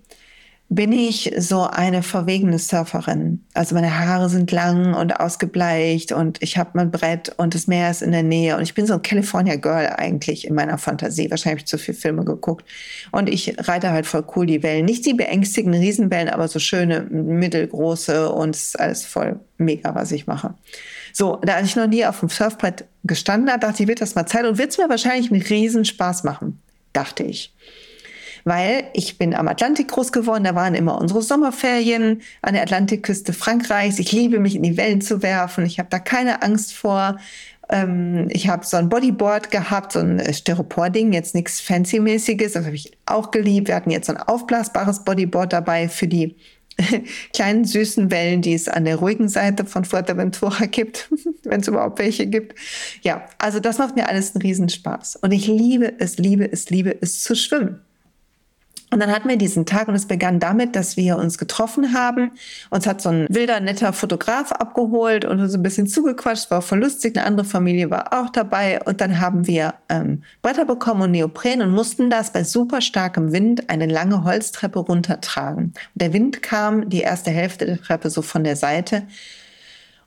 bin 0.71 0.93
ich 0.93 1.33
so 1.39 1.63
eine 1.63 2.03
verwegene 2.03 2.59
Surferin. 2.59 3.45
Also 3.53 3.75
meine 3.75 3.99
Haare 3.99 4.31
sind 4.31 4.51
lang 4.51 4.95
und 4.95 5.21
ausgebleicht 5.21 6.11
und 6.11 6.43
ich 6.43 6.57
habe 6.57 6.71
mein 6.75 6.91
Brett 6.91 7.33
und 7.37 7.55
das 7.55 7.67
Meer 7.67 7.91
ist 7.91 8.03
in 8.03 8.13
der 8.13 8.23
Nähe 8.23 8.57
und 8.57 8.63
ich 8.63 8.75
bin 8.75 8.87
so 8.87 8.95
ein 8.95 9.03
California 9.03 9.57
Girl 9.57 9.95
eigentlich 9.97 10.47
in 10.47 10.55
meiner 10.55 10.79
Fantasie. 10.79 11.31
Wahrscheinlich 11.31 11.51
habe 11.53 11.59
ich 11.61 11.67
zu 11.67 11.79
viele 11.79 11.99
Filme 11.99 12.25
geguckt 12.25 12.65
und 13.13 13.29
ich 13.29 13.55
reite 13.69 13.91
halt 13.91 14.07
voll 14.07 14.25
cool 14.35 14.47
die 14.47 14.63
Wellen. 14.63 14.87
Nicht 14.87 15.05
die 15.05 15.15
beängstigenden 15.15 15.81
Riesenwellen, 15.81 16.31
aber 16.31 16.49
so 16.49 16.59
schöne 16.59 17.03
mittelgroße 17.03 18.31
und 18.33 18.57
es 18.57 18.69
ist 18.69 18.81
alles 18.81 19.05
voll 19.05 19.39
mega, 19.59 19.95
was 19.95 20.13
ich 20.13 20.27
mache. 20.27 20.55
So, 21.13 21.41
da 21.43 21.61
ich 21.61 21.77
noch 21.77 21.87
nie 21.87 22.07
auf 22.07 22.21
dem 22.21 22.31
Surfbrett 22.31 22.87
gestanden 23.05 23.51
habe, 23.51 23.61
dachte 23.61 23.83
ich, 23.83 23.89
wird 23.89 24.01
das 24.01 24.15
mal 24.15 24.27
Zeit 24.27 24.47
und 24.47 24.59
wird 24.59 24.71
es 24.71 24.79
mir 24.79 24.89
wahrscheinlich 24.89 25.31
einen 25.31 25.43
Riesenspaß 25.43 26.25
machen, 26.25 26.59
dachte 26.93 27.23
ich 27.23 27.53
weil 28.45 28.85
ich 28.93 29.19
bin 29.19 29.35
am 29.35 29.49
Atlantik 29.49 29.89
groß 29.89 30.13
geworden, 30.13 30.45
da 30.45 30.55
waren 30.55 30.75
immer 30.75 31.01
unsere 31.01 31.23
Sommerferien 31.23 32.21
an 32.43 32.55
der 32.55 32.63
Atlantikküste 32.63 33.33
Frankreichs. 33.33 33.99
Ich 33.99 34.13
liebe 34.13 34.39
mich 34.39 34.55
in 34.55 34.63
die 34.63 34.77
Wellen 34.77 35.01
zu 35.01 35.23
werfen, 35.23 35.65
ich 35.67 35.79
habe 35.79 35.89
da 35.91 35.99
keine 35.99 36.43
Angst 36.43 36.75
vor. 36.75 37.19
Ähm, 37.71 38.29
ich 38.31 38.49
habe 38.49 38.65
so 38.67 38.77
ein 38.77 38.91
Bodyboard 38.91 39.51
gehabt, 39.51 39.93
so 39.93 40.01
ein 40.01 40.21
Styropor-Ding, 40.33 41.13
jetzt 41.13 41.35
nichts 41.35 41.61
Fancy-mäßiges, 41.61 42.53
das 42.53 42.67
habe 42.67 42.77
ich 42.77 42.93
auch 43.07 43.31
geliebt. 43.31 43.69
Wir 43.69 43.75
hatten 43.75 43.91
jetzt 43.91 44.07
so 44.07 44.13
ein 44.13 44.21
aufblasbares 44.21 45.05
Bodyboard 45.05 45.53
dabei 45.53 45.89
für 45.89 46.07
die 46.07 46.37
kleinen 47.33 47.65
süßen 47.65 48.11
Wellen, 48.11 48.43
die 48.43 48.55
es 48.55 48.69
an 48.69 48.85
der 48.85 48.97
ruhigen 48.97 49.29
Seite 49.29 49.65
von 49.65 49.85
Fuerteventura 49.85 50.67
gibt, 50.67 51.09
wenn 51.45 51.61
es 51.61 51.69
überhaupt 51.69 51.99
welche 51.99 52.27
gibt. 52.27 52.59
Ja, 53.03 53.27
also 53.39 53.61
das 53.61 53.79
macht 53.79 53.97
mir 53.97 54.09
alles 54.09 54.35
einen 54.35 54.43
Riesenspaß. 54.43 55.17
Und 55.17 55.33
ich 55.33 55.47
liebe 55.47 55.95
es, 55.99 56.19
liebe 56.19 56.51
es, 56.51 56.71
liebe 56.71 56.95
es 57.01 57.23
zu 57.23 57.35
schwimmen. 57.35 57.81
Und 58.95 59.01
dann 59.01 59.11
hatten 59.11 59.29
wir 59.29 59.37
diesen 59.37 59.67
Tag 59.67 59.89
und 59.89 59.97
es 59.97 60.07
begann 60.07 60.39
damit, 60.39 60.77
dass 60.77 60.97
wir 60.97 61.19
uns 61.19 61.37
getroffen 61.37 61.95
haben. 61.95 62.31
Uns 62.71 62.87
hat 62.87 63.03
so 63.03 63.09
ein 63.09 63.27
wilder, 63.29 63.59
netter 63.59 63.93
Fotograf 63.93 64.53
abgeholt 64.53 65.25
und 65.25 65.41
uns 65.41 65.53
ein 65.53 65.65
bisschen 65.65 65.89
zugequatscht. 65.89 66.49
War 66.53 66.63
voll 66.63 66.79
lustig. 66.79 67.17
Eine 67.17 67.27
andere 67.27 67.45
Familie 67.45 67.91
war 67.91 68.13
auch 68.13 68.31
dabei. 68.31 68.81
Und 68.85 69.01
dann 69.01 69.21
haben 69.21 69.49
wir 69.49 69.75
ähm, 69.89 70.23
Bretter 70.43 70.65
bekommen 70.65 71.03
und 71.03 71.11
Neopren 71.11 71.61
und 71.61 71.73
mussten 71.73 72.09
das 72.09 72.33
bei 72.33 72.45
super 72.45 72.81
starkem 72.81 73.33
Wind 73.33 73.69
eine 73.69 73.87
lange 73.87 74.23
Holztreppe 74.23 74.79
runtertragen. 74.79 75.65
Und 75.65 75.75
der 75.97 76.13
Wind 76.13 76.41
kam 76.43 76.89
die 76.89 77.01
erste 77.01 77.33
Hälfte 77.33 77.67
der 77.67 77.83
Treppe 77.83 78.11
so 78.11 78.23
von 78.23 78.45
der 78.45 78.55
Seite. 78.55 79.03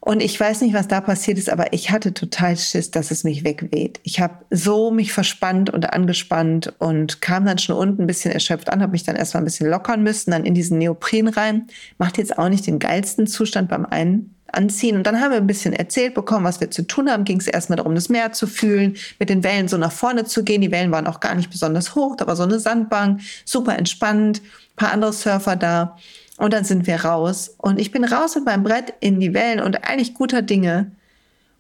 Und 0.07 0.21
ich 0.21 0.39
weiß 0.39 0.61
nicht, 0.61 0.73
was 0.73 0.87
da 0.87 1.01
passiert 1.01 1.37
ist, 1.37 1.49
aber 1.49 1.73
ich 1.73 1.91
hatte 1.91 2.13
total 2.13 2.55
Schiss, 2.55 2.91
dass 2.91 3.11
es 3.11 3.25
mich 3.25 3.43
wegweht. 3.43 3.99
Ich 4.03 4.21
habe 4.21 4.35
so 4.49 4.89
mich 4.89 5.11
verspannt 5.11 5.69
und 5.69 5.91
angespannt 5.91 6.73
und 6.79 7.19
kam 7.21 7.45
dann 7.45 7.57
schon 7.57 7.75
unten 7.75 8.03
ein 8.03 8.07
bisschen 8.07 8.31
erschöpft 8.31 8.71
an, 8.71 8.81
habe 8.81 8.93
mich 8.93 9.03
dann 9.03 9.17
erstmal 9.17 9.43
ein 9.43 9.45
bisschen 9.47 9.69
lockern 9.69 10.03
müssen, 10.03 10.31
dann 10.31 10.45
in 10.45 10.53
diesen 10.53 10.77
Neopren 10.77 11.27
rein. 11.27 11.67
Macht 11.97 12.17
jetzt 12.17 12.37
auch 12.37 12.47
nicht 12.47 12.65
den 12.67 12.79
geilsten 12.79 13.27
Zustand 13.27 13.67
beim 13.67 13.85
einen 13.85 14.33
anziehen. 14.53 14.95
Und 14.95 15.03
dann 15.03 15.19
haben 15.19 15.31
wir 15.31 15.39
ein 15.39 15.45
bisschen 15.45 15.73
erzählt 15.73 16.13
bekommen, 16.13 16.45
was 16.45 16.61
wir 16.61 16.71
zu 16.71 16.87
tun 16.87 17.11
haben. 17.11 17.25
Ging 17.25 17.41
es 17.41 17.47
erstmal 17.47 17.75
darum, 17.75 17.93
das 17.93 18.07
Meer 18.07 18.31
zu 18.31 18.47
fühlen, 18.47 18.95
mit 19.19 19.29
den 19.29 19.43
Wellen 19.43 19.67
so 19.67 19.75
nach 19.75 19.91
vorne 19.91 20.23
zu 20.23 20.45
gehen. 20.45 20.61
Die 20.61 20.71
Wellen 20.71 20.91
waren 20.91 21.07
auch 21.07 21.19
gar 21.19 21.35
nicht 21.35 21.49
besonders 21.49 21.95
hoch, 21.95 22.15
da 22.15 22.27
war 22.27 22.37
so 22.37 22.43
eine 22.43 22.59
Sandbank, 22.59 23.19
super 23.43 23.77
entspannt, 23.77 24.41
ein 24.41 24.75
paar 24.77 24.93
andere 24.93 25.11
Surfer 25.11 25.57
da. 25.57 25.97
Und 26.37 26.53
dann 26.53 26.63
sind 26.63 26.87
wir 26.87 27.03
raus. 27.03 27.55
Und 27.57 27.79
ich 27.79 27.91
bin 27.91 28.03
raus 28.03 28.35
mit 28.35 28.45
meinem 28.45 28.63
Brett 28.63 28.93
in 28.99 29.19
die 29.19 29.33
Wellen 29.33 29.59
und 29.59 29.83
eigentlich 29.87 30.13
guter 30.13 30.41
Dinge. 30.41 30.91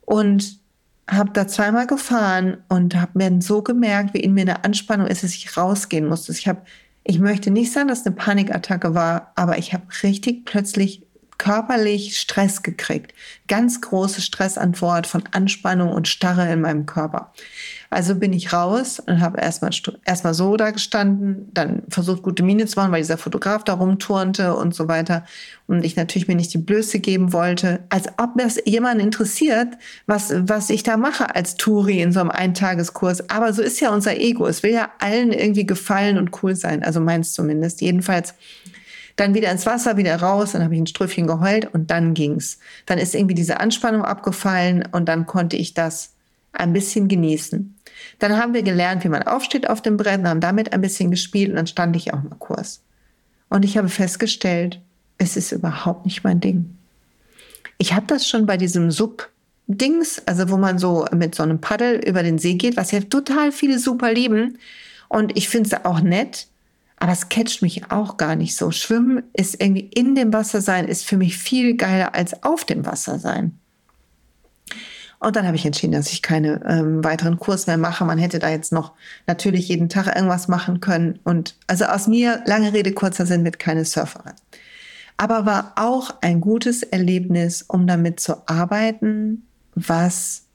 Und 0.01 0.59
habe 1.09 1.31
da 1.31 1.47
zweimal 1.47 1.87
gefahren 1.87 2.57
und 2.67 2.95
habe 2.95 3.11
mir 3.15 3.41
so 3.41 3.61
gemerkt, 3.61 4.13
wie 4.13 4.19
in 4.19 4.33
mir 4.33 4.41
eine 4.41 4.65
Anspannung 4.65 5.07
ist, 5.07 5.23
dass 5.23 5.33
ich 5.33 5.55
rausgehen 5.55 6.07
musste. 6.07 6.33
Ich 6.33 6.47
habe, 6.47 6.61
ich 7.03 7.19
möchte 7.19 7.49
nicht 7.49 7.71
sagen, 7.71 7.87
dass 7.87 8.01
es 8.01 8.05
eine 8.05 8.15
Panikattacke 8.15 8.93
war, 8.93 9.31
aber 9.35 9.57
ich 9.57 9.73
habe 9.73 9.85
richtig 10.03 10.45
plötzlich 10.45 11.06
körperlich 11.37 12.17
Stress 12.17 12.63
gekriegt. 12.63 13.13
Ganz 13.47 13.81
große 13.81 14.21
Stressantwort 14.21 15.07
von 15.07 15.23
Anspannung 15.31 15.89
und 15.89 16.07
Starre 16.07 16.51
in 16.51 16.61
meinem 16.61 16.85
Körper. 16.85 17.31
Also 17.89 18.15
bin 18.15 18.33
ich 18.33 18.51
raus 18.51 18.99
und 18.99 19.21
habe 19.21 19.39
erstmal 19.39 19.71
erstmal 20.03 20.33
so 20.33 20.57
da 20.57 20.71
gestanden, 20.71 21.49
dann 21.53 21.83
versucht 21.87 22.21
gute 22.21 22.43
Miene 22.43 22.65
zu 22.65 22.77
machen, 22.77 22.91
weil 22.91 23.01
dieser 23.01 23.17
Fotograf 23.17 23.63
da 23.63 23.73
rumturnte 23.73 24.55
und 24.55 24.75
so 24.75 24.89
weiter 24.89 25.23
und 25.67 25.85
ich 25.85 25.95
natürlich 25.95 26.27
mir 26.27 26.35
nicht 26.35 26.53
die 26.53 26.57
Blöße 26.57 26.99
geben 26.99 27.31
wollte, 27.31 27.79
als 27.89 28.07
ob 28.17 28.37
das 28.37 28.59
jemand 28.65 29.01
interessiert, 29.01 29.69
was 30.05 30.33
was 30.35 30.69
ich 30.69 30.83
da 30.83 30.97
mache 30.97 31.33
als 31.33 31.55
Touri 31.55 32.01
in 32.01 32.11
so 32.11 32.19
einem 32.19 32.31
Eintageskurs. 32.31 33.29
Aber 33.29 33.53
so 33.53 33.61
ist 33.61 33.79
ja 33.79 33.93
unser 33.93 34.17
Ego. 34.17 34.47
Es 34.47 34.63
will 34.63 34.73
ja 34.73 34.89
allen 34.99 35.31
irgendwie 35.31 35.65
gefallen 35.65 36.17
und 36.17 36.43
cool 36.43 36.55
sein. 36.55 36.83
Also 36.83 36.99
meins 36.99 37.33
zumindest. 37.33 37.79
Jedenfalls 37.79 38.33
dann 39.17 39.33
wieder 39.33 39.51
ins 39.51 39.65
Wasser, 39.65 39.97
wieder 39.97 40.15
raus, 40.15 40.53
dann 40.53 40.63
habe 40.63 40.75
ich 40.75 40.81
ein 40.81 40.87
Strüffchen 40.87 41.27
geheult 41.27 41.73
und 41.73 41.91
dann 41.91 42.13
ging's. 42.13 42.59
Dann 42.85 42.99
ist 42.99 43.13
irgendwie 43.13 43.35
diese 43.35 43.59
Anspannung 43.59 44.03
abgefallen 44.03 44.87
und 44.91 45.09
dann 45.09 45.25
konnte 45.25 45.57
ich 45.57 45.73
das 45.73 46.13
ein 46.53 46.71
bisschen 46.71 47.07
genießen. 47.07 47.75
Dann 48.19 48.37
haben 48.37 48.53
wir 48.53 48.63
gelernt, 48.63 49.03
wie 49.03 49.09
man 49.09 49.23
aufsteht 49.23 49.69
auf 49.69 49.81
dem 49.81 49.97
Brett, 49.97 50.23
haben 50.23 50.39
damit 50.39 50.71
ein 50.71 50.81
bisschen 50.81 51.11
gespielt 51.11 51.49
und 51.49 51.55
dann 51.55 51.67
stand 51.67 51.95
ich 51.95 52.13
auch 52.13 52.21
mal 52.23 52.35
Kurs. 52.37 52.81
Und 53.49 53.65
ich 53.65 53.77
habe 53.77 53.89
festgestellt, 53.89 54.79
es 55.17 55.35
ist 55.35 55.51
überhaupt 55.51 56.05
nicht 56.05 56.23
mein 56.23 56.39
Ding. 56.39 56.77
Ich 57.79 57.93
habe 57.93 58.05
das 58.07 58.27
schon 58.27 58.45
bei 58.45 58.57
diesem 58.57 58.91
Sub-Dings, 58.91 60.23
also 60.27 60.49
wo 60.49 60.57
man 60.57 60.77
so 60.77 61.05
mit 61.13 61.33
so 61.33 61.43
einem 61.43 61.59
Paddel 61.59 61.95
über 62.05 62.23
den 62.23 62.37
See 62.37 62.55
geht, 62.55 62.77
was 62.77 62.91
ja 62.91 62.99
total 63.01 63.51
viele 63.51 63.79
super 63.79 64.13
lieben. 64.13 64.57
Und 65.09 65.35
ich 65.37 65.49
finde 65.49 65.69
es 65.69 65.85
auch 65.85 66.01
nett. 66.01 66.47
Aber 66.99 67.11
es 67.11 67.29
catcht 67.29 67.61
mich 67.61 67.91
auch 67.91 68.17
gar 68.17 68.35
nicht 68.35 68.55
so. 68.55 68.71
Schwimmen 68.71 69.23
ist 69.33 69.61
irgendwie 69.61 69.89
in 69.93 70.15
dem 70.15 70.33
Wasser 70.33 70.61
sein, 70.61 70.87
ist 70.87 71.05
für 71.05 71.17
mich 71.17 71.37
viel 71.37 71.77
geiler 71.77 72.15
als 72.15 72.43
auf 72.43 72.65
dem 72.65 72.85
Wasser 72.85 73.19
sein. 73.19 73.59
Und 75.19 75.35
dann 75.35 75.47
habe 75.47 75.55
ich 75.55 75.65
entschieden, 75.65 75.93
dass 75.93 76.11
ich 76.11 76.21
keine 76.21 76.63
ähm, 76.67 77.03
weiteren 77.03 77.39
Kurs 77.39 77.65
mehr 77.65 77.77
mache. 77.77 78.05
Man 78.05 78.19
hätte 78.19 78.39
da 78.39 78.49
jetzt 78.49 78.71
noch 78.71 78.93
natürlich 79.25 79.67
jeden 79.67 79.89
Tag 79.89 80.07
irgendwas 80.15 80.47
machen 80.47 80.79
können. 80.79 81.19
Und 81.23 81.55
also 81.65 81.85
aus 81.85 82.07
mir, 82.07 82.43
lange 82.45 82.73
Rede, 82.73 82.93
kurzer 82.93 83.25
Sinn, 83.25 83.43
wird 83.43 83.57
keine 83.57 83.83
Surferin. 83.85 84.33
Aber 85.17 85.47
war 85.47 85.73
auch 85.75 86.15
ein 86.21 86.39
gutes 86.41 86.83
Erlebnis, 86.83 87.63
um 87.63 87.87
damit 87.87 88.19
zu 88.19 88.47
arbeiten, 88.47 89.47
was 89.73 90.46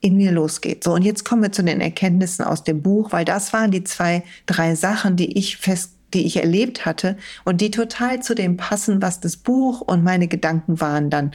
in 0.00 0.16
mir 0.16 0.32
losgeht. 0.32 0.84
So, 0.84 0.92
und 0.92 1.02
jetzt 1.02 1.24
kommen 1.24 1.42
wir 1.42 1.52
zu 1.52 1.62
den 1.62 1.80
Erkenntnissen 1.80 2.44
aus 2.44 2.64
dem 2.64 2.82
Buch, 2.82 3.12
weil 3.12 3.24
das 3.24 3.52
waren 3.52 3.70
die 3.70 3.84
zwei, 3.84 4.22
drei 4.46 4.74
Sachen, 4.74 5.16
die 5.16 5.36
ich 5.36 5.56
fest, 5.56 5.92
die 6.14 6.24
ich 6.24 6.36
erlebt 6.36 6.86
hatte 6.86 7.16
und 7.44 7.60
die 7.60 7.70
total 7.70 8.22
zu 8.22 8.34
dem 8.34 8.56
passen, 8.56 9.02
was 9.02 9.20
das 9.20 9.36
Buch 9.36 9.80
und 9.80 10.04
meine 10.04 10.28
Gedanken 10.28 10.80
waren 10.80 11.10
dann. 11.10 11.32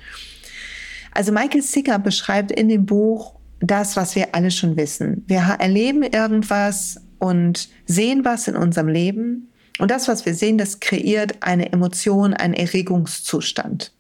Also 1.12 1.32
Michael 1.32 1.62
Sicker 1.62 2.00
beschreibt 2.00 2.52
in 2.52 2.70
dem 2.70 2.86
Buch 2.86 3.36
das, 3.60 3.96
was 3.96 4.16
wir 4.16 4.34
alle 4.34 4.52
schon 4.52 4.76
wissen. 4.78 5.24
Wir 5.28 5.58
erleben 5.60 6.04
irgendwas 6.04 7.02
und 7.20 7.70
sehen 7.86 8.26
was 8.26 8.48
in 8.48 8.56
unserem 8.56 8.88
Leben. 8.88 9.50
Und 9.80 9.92
das, 9.92 10.08
was 10.08 10.26
wir 10.26 10.36
sehen, 10.36 10.58
das 10.58 10.80
kreiert 10.80 11.38
eine 11.42 11.72
Emotion, 11.72 12.34
einen 12.34 12.54
Erregungszustand. 12.54 13.94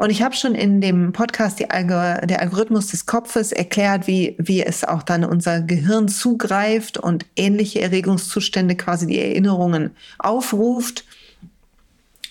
Und 0.00 0.08
ich 0.08 0.22
habe 0.22 0.34
schon 0.34 0.54
in 0.54 0.80
dem 0.80 1.12
Podcast 1.12 1.62
Algo, 1.70 2.26
der 2.26 2.40
Algorithmus 2.40 2.86
des 2.86 3.04
Kopfes 3.04 3.52
erklärt, 3.52 4.06
wie, 4.06 4.34
wie 4.38 4.62
es 4.62 4.82
auch 4.82 5.02
dann 5.02 5.26
unser 5.26 5.60
Gehirn 5.60 6.08
zugreift 6.08 6.96
und 6.96 7.26
ähnliche 7.36 7.82
Erregungszustände 7.82 8.76
quasi 8.76 9.06
die 9.06 9.18
Erinnerungen 9.18 9.90
aufruft. 10.18 11.04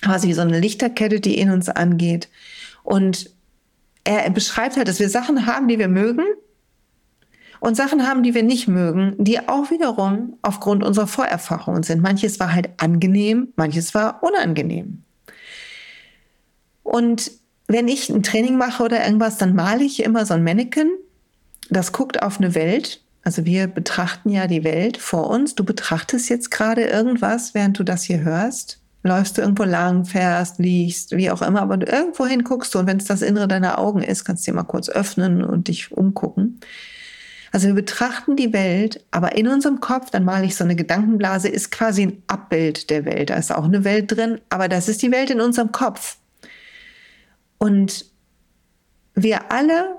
Quasi 0.02 0.30
wie 0.30 0.34
so 0.34 0.42
eine 0.42 0.60
Lichterkette, 0.60 1.20
die 1.20 1.38
in 1.38 1.52
uns 1.52 1.70
angeht. 1.70 2.28
Und 2.82 3.30
er 4.04 4.28
beschreibt 4.32 4.76
halt, 4.76 4.88
dass 4.88 5.00
wir 5.00 5.10
Sachen 5.12 5.46
haben, 5.46 5.68
die 5.68 5.78
wir 5.78 5.90
mögen 5.90 6.26
und 7.60 7.78
Sachen 7.78 8.08
haben, 8.08 8.24
die 8.24 8.34
wir 8.34 8.42
nicht 8.42 8.68
mögen, 8.68 9.14
die 9.20 9.48
auch 9.48 9.70
wiederum 9.70 10.40
aufgrund 10.42 10.84
unserer 10.84 11.06
Vorerfahrungen 11.06 11.84
sind. 11.84 12.02
Manches 12.02 12.40
war 12.40 12.52
halt 12.52 12.72
angenehm, 12.78 13.54
manches 13.58 13.94
war 13.94 14.24
unangenehm. 14.24 15.04
Und 16.82 17.38
wenn 17.70 17.88
ich 17.88 18.10
ein 18.10 18.24
Training 18.24 18.58
mache 18.58 18.84
oder 18.84 19.06
irgendwas, 19.06 19.38
dann 19.38 19.56
male 19.56 19.84
ich 19.84 20.04
immer 20.04 20.26
so 20.26 20.34
ein 20.34 20.44
Mannequin, 20.44 20.90
das 21.70 21.92
guckt 21.92 22.22
auf 22.24 22.40
eine 22.40 22.56
Welt. 22.56 23.02
Also 23.24 23.46
wir 23.46 23.68
betrachten 23.68 24.30
ja 24.30 24.48
die 24.48 24.64
Welt 24.64 24.98
vor 24.98 25.30
uns. 25.30 25.54
Du 25.54 25.64
betrachtest 25.64 26.30
jetzt 26.30 26.50
gerade 26.50 26.86
irgendwas, 26.86 27.54
während 27.54 27.78
du 27.78 27.84
das 27.84 28.04
hier 28.04 28.22
hörst. 28.22 28.80
Läufst 29.04 29.38
du 29.38 29.42
irgendwo 29.42 29.64
lang, 29.64 30.06
fährst, 30.06 30.58
liegst, 30.58 31.16
wie 31.16 31.30
auch 31.30 31.44
immer, 31.44 31.62
aber 31.62 31.78
du 31.78 31.86
irgendwo 31.86 32.26
hin 32.26 32.44
guckst 32.44 32.74
du 32.74 32.80
und 32.80 32.88
wenn 32.88 32.98
es 32.98 33.06
das 33.06 33.22
Innere 33.22 33.48
deiner 33.48 33.78
Augen 33.78 34.02
ist, 34.02 34.26
kannst 34.26 34.46
du 34.46 34.52
dir 34.52 34.56
mal 34.56 34.64
kurz 34.64 34.90
öffnen 34.90 35.44
und 35.44 35.68
dich 35.68 35.92
umgucken. 35.92 36.60
Also 37.52 37.68
wir 37.68 37.76
betrachten 37.76 38.36
die 38.36 38.52
Welt, 38.52 39.06
aber 39.12 39.36
in 39.36 39.48
unserem 39.48 39.80
Kopf, 39.80 40.10
dann 40.10 40.26
male 40.26 40.46
ich 40.46 40.56
so 40.56 40.64
eine 40.64 40.76
Gedankenblase, 40.76 41.48
ist 41.48 41.72
quasi 41.72 42.04
ein 42.04 42.24
Abbild 42.28 42.90
der 42.90 43.06
Welt. 43.06 43.30
Da 43.30 43.36
ist 43.36 43.54
auch 43.54 43.64
eine 43.64 43.84
Welt 43.84 44.12
drin, 44.12 44.42
aber 44.50 44.68
das 44.68 44.90
ist 44.90 45.02
die 45.02 45.12
Welt 45.12 45.30
in 45.30 45.40
unserem 45.40 45.72
Kopf. 45.72 46.18
Und 47.60 48.06
wir 49.14 49.52
alle 49.52 49.98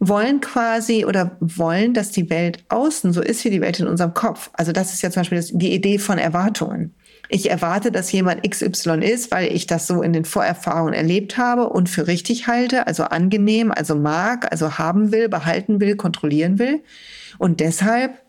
wollen 0.00 0.40
quasi 0.40 1.04
oder 1.04 1.36
wollen, 1.40 1.94
dass 1.94 2.10
die 2.10 2.30
Welt 2.30 2.64
außen 2.68 3.12
so 3.12 3.20
ist 3.20 3.44
wie 3.44 3.50
die 3.50 3.60
Welt 3.60 3.80
in 3.80 3.88
unserem 3.88 4.14
Kopf. 4.14 4.50
Also 4.52 4.72
das 4.72 4.92
ist 4.92 5.02
ja 5.02 5.10
zum 5.10 5.20
Beispiel 5.20 5.44
die 5.52 5.72
Idee 5.72 5.98
von 5.98 6.18
Erwartungen. 6.18 6.94
Ich 7.30 7.50
erwarte, 7.50 7.90
dass 7.92 8.12
jemand 8.12 8.48
XY 8.48 9.00
ist, 9.00 9.30
weil 9.32 9.52
ich 9.52 9.66
das 9.66 9.86
so 9.86 10.02
in 10.02 10.12
den 10.12 10.24
Vorerfahrungen 10.24 10.94
erlebt 10.94 11.36
habe 11.36 11.68
und 11.68 11.88
für 11.88 12.06
richtig 12.06 12.46
halte, 12.46 12.86
also 12.86 13.04
angenehm, 13.04 13.70
also 13.70 13.96
mag, 13.96 14.50
also 14.50 14.78
haben 14.78 15.12
will, 15.12 15.28
behalten 15.28 15.80
will, 15.80 15.96
kontrollieren 15.96 16.58
will. 16.58 16.82
Und 17.38 17.60
deshalb 17.60 18.22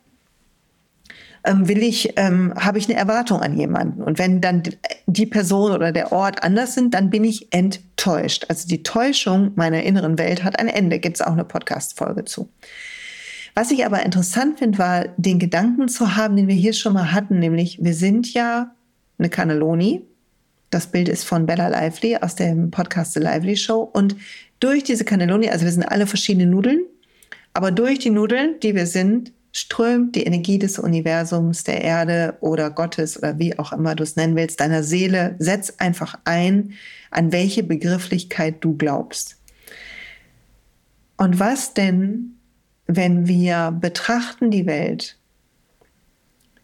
will 1.46 1.84
ich, 1.84 2.14
ähm, 2.18 2.54
habe 2.56 2.78
ich 2.78 2.90
eine 2.90 2.98
Erwartung 2.98 3.42
an 3.42 3.58
jemanden. 3.58 4.04
Und 4.04 4.20
wenn 4.20 4.42
dann 4.42 4.64
die 5.08 5.26
Person 5.26 5.72
oder 5.72 5.92
der 5.92 6.12
Ort 6.12 6.44
anders 6.44 6.74
sind, 6.74 6.94
dann 6.94 7.10
bin 7.10 7.24
ich 7.24 7.54
enttäuscht. 7.54 8.46
Also 8.50 8.68
die 8.68 8.84
Täuschung 8.84 9.52
meiner 9.56 9.84
inneren 9.84 10.18
Welt 10.18 10.44
hat 10.44 10.60
ein 10.60 10.68
Ende. 10.68 11.00
Gibt 11.00 11.18
es 11.18 11.22
auch 11.22 11.34
eine 11.34 11.46
Podcast-Folge 11.46 12.26
zu. 12.26 12.50
Was 13.56 13.72
ich 13.72 13.86
aber 13.86 14.06
interessant 14.06 14.60
finde, 14.60 14.78
war 14.78 15.06
den 15.18 15.40
Gedanken 15.40 15.88
zu 15.88 16.16
haben, 16.16 16.36
den 16.36 16.48
wir 16.48 16.56
hier 16.56 16.74
schon 16.74 16.94
mal 16.94 17.12
hatten, 17.12 17.40
nämlich 17.40 17.80
wir 17.82 17.94
sind 17.94 18.34
ja 18.34 18.72
eine 19.18 19.30
Cannelloni. 19.30 20.04
Das 20.70 20.88
Bild 20.88 21.10
ist 21.10 21.24
von 21.24 21.46
Bella 21.46 21.68
Lively 21.68 22.18
aus 22.18 22.36
dem 22.36 22.72
Podcast 22.72 23.14
The 23.14 23.20
Lively 23.20 23.58
Show. 23.58 23.82
Und 23.82 24.16
durch 24.60 24.84
diese 24.84 25.04
Cannelloni, 25.04 25.50
also 25.50 25.66
wir 25.66 25.72
sind 25.72 25.84
alle 25.84 26.06
verschiedene 26.06 26.46
Nudeln, 26.46 26.82
aber 27.54 27.72
durch 27.72 28.00
die 28.00 28.12
Nudeln, 28.12 28.60
die 28.62 28.76
wir 28.76 28.86
sind, 28.86 29.32
strömt 29.52 30.16
die 30.16 30.24
Energie 30.24 30.60
des 30.60 30.78
Universums, 30.80 31.64
der 31.64 31.82
Erde 31.82 32.38
oder 32.42 32.70
Gottes 32.70 33.18
oder 33.18 33.40
wie 33.40 33.58
auch 33.58 33.72
immer 33.72 33.96
du 33.96 34.04
es 34.04 34.16
nennen 34.16 34.36
willst, 34.36 34.60
deiner 34.60 34.84
Seele. 34.84 35.36
Setz 35.40 35.74
einfach 35.78 36.20
ein, 36.26 36.74
an 37.12 37.32
welche 37.32 37.64
Begrifflichkeit 37.64 38.58
du 38.62 38.78
glaubst. 38.78 39.38
Und 41.18 41.40
was 41.40 41.74
denn, 41.74 42.36
wenn 42.86 43.28
wir 43.28 43.72
betrachten 43.72 44.52
die 44.52 44.66
Welt, 44.66 45.18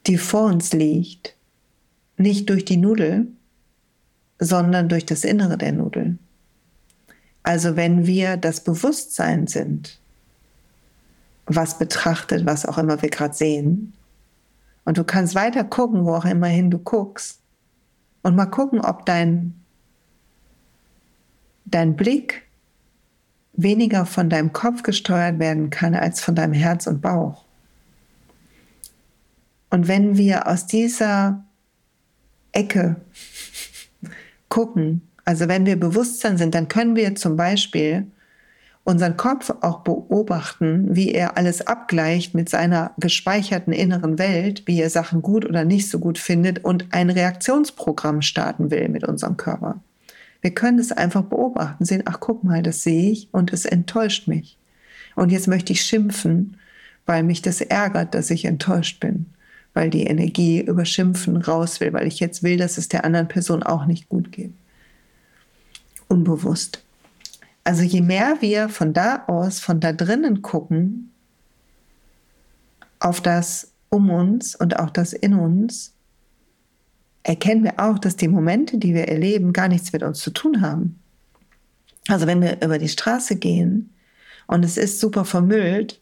die 0.08 0.18
vor 0.18 0.46
uns 0.46 0.72
liegt, 0.72 1.36
nicht 2.18 2.50
durch 2.50 2.66
die 2.66 2.78
Nudel, 2.78 3.28
sondern 4.40 4.90
durch 4.90 5.06
das 5.06 5.24
Innere 5.24 5.58
der 5.58 5.72
Nudel. 5.72 6.18
Also 7.44 7.76
wenn 7.76 8.06
wir 8.06 8.38
das 8.38 8.64
Bewusstsein 8.64 9.48
sind, 9.48 10.00
was 11.46 11.78
betrachtet, 11.78 12.46
was 12.46 12.66
auch 12.66 12.78
immer 12.78 13.02
wir 13.02 13.10
gerade 13.10 13.34
sehen, 13.34 13.94
und 14.86 15.00
du 15.00 15.04
kannst 15.04 15.36
weiter 15.36 15.64
gucken, 15.64 16.06
wo 16.06 16.14
auch 16.14 16.26
immer 16.26 16.48
hin 16.48 16.72
du 16.72 16.78
guckst, 16.78 17.42
und 18.22 18.36
mal 18.36 18.46
gucken, 18.46 18.82
ob 18.82 19.06
dein, 19.06 19.54
dein 21.66 21.96
Blick 21.96 22.44
weniger 23.54 24.06
von 24.06 24.30
deinem 24.30 24.54
Kopf 24.54 24.84
gesteuert 24.84 25.40
werden 25.40 25.70
kann 25.70 25.96
als 25.96 26.22
von 26.22 26.36
deinem 26.36 26.54
Herz 26.54 26.88
und 26.88 27.02
Bauch. 27.02 27.46
Und 29.70 29.88
wenn 29.88 30.18
wir 30.18 30.48
aus 30.48 30.66
dieser 30.66 31.44
Ecke 32.52 32.96
gucken, 34.50 35.02
also 35.24 35.48
wenn 35.48 35.66
wir 35.66 35.80
Bewusstsein 35.80 36.38
sind, 36.38 36.56
dann 36.56 36.68
können 36.68 36.96
wir 36.96 37.16
zum 37.16 37.36
Beispiel 37.36 38.12
unseren 38.86 39.18
Kopf 39.18 39.52
auch 39.62 39.80
beobachten, 39.80 40.96
wie 40.96 41.12
er 41.12 41.38
alles 41.38 41.66
abgleicht 41.66 42.36
mit 42.36 42.50
seiner 42.50 42.92
gespeicherten 42.98 43.74
inneren 43.74 44.20
Welt, 44.20 44.64
wie 44.68 44.80
er 44.80 44.92
Sachen 44.92 45.24
gut 45.24 45.44
oder 45.44 45.66
nicht 45.66 45.90
so 45.90 46.00
gut 46.00 46.20
findet 46.20 46.64
und 46.64 46.86
ein 46.92 47.10
Reaktionsprogramm 47.10 48.22
starten 48.22 48.70
will 48.70 48.88
mit 48.90 49.04
unserem 49.04 49.38
Körper. 49.38 49.82
Wir 50.42 50.52
können 50.52 50.78
es 50.78 50.92
einfach 50.92 51.24
beobachten, 51.24 51.84
sehen, 51.84 52.04
ach 52.06 52.20
guck 52.20 52.44
mal, 52.44 52.62
das 52.62 52.84
sehe 52.84 53.12
ich 53.12 53.28
und 53.32 53.52
es 53.52 53.66
enttäuscht 53.66 54.28
mich. 54.28 54.56
Und 55.16 55.32
jetzt 55.32 55.48
möchte 55.48 55.74
ich 55.74 55.82
schimpfen, 55.82 56.58
weil 57.08 57.24
mich 57.24 57.42
das 57.42 57.62
ärgert, 57.62 58.14
dass 58.14 58.30
ich 58.30 58.46
enttäuscht 58.46 59.00
bin, 59.00 59.26
weil 59.74 59.90
die 59.90 60.04
Energie 60.04 60.62
über 60.62 60.86
Schimpfen 60.86 61.38
raus 61.38 61.80
will, 61.80 61.92
weil 61.94 62.06
ich 62.06 62.20
jetzt 62.20 62.44
will, 62.44 62.58
dass 62.58 62.78
es 62.78 62.88
der 62.88 63.04
anderen 63.04 63.28
Person 63.28 63.64
auch 63.64 63.88
nicht 63.88 64.10
gut 64.10 64.32
geht. 64.32 64.54
Unbewusst. 66.08 66.85
Also 67.66 67.82
je 67.82 68.02
mehr 68.02 68.38
wir 68.42 68.70
von 68.70 68.94
da 68.94 69.26
aus, 69.26 69.60
von 69.60 69.80
da 69.80 69.92
drinnen 69.92 70.44
gucken, 70.44 71.12
auf 73.00 73.22
das 73.22 73.72
um 73.90 74.12
uns 74.12 74.56
und 74.56 74.80
auch 74.80 74.92
das 74.92 75.14
in 75.14 75.34
uns, 75.34 75.94
erkennen 77.24 77.64
wir 77.64 77.80
auch, 77.80 77.98
dass 77.98 78.16
die 78.16 78.28
Momente, 78.28 78.78
die 78.78 78.94
wir 78.94 79.08
erleben, 79.08 79.52
gar 79.52 79.68
nichts 79.68 79.92
mit 79.92 80.04
uns 80.04 80.20
zu 80.20 80.30
tun 80.30 80.62
haben. 80.62 81.00
Also 82.08 82.28
wenn 82.28 82.40
wir 82.40 82.62
über 82.62 82.78
die 82.78 82.88
Straße 82.88 83.36
gehen 83.38 83.90
und 84.46 84.64
es 84.64 84.78
ist 84.78 85.00
super 85.00 85.26
vermüllt, 85.26 86.00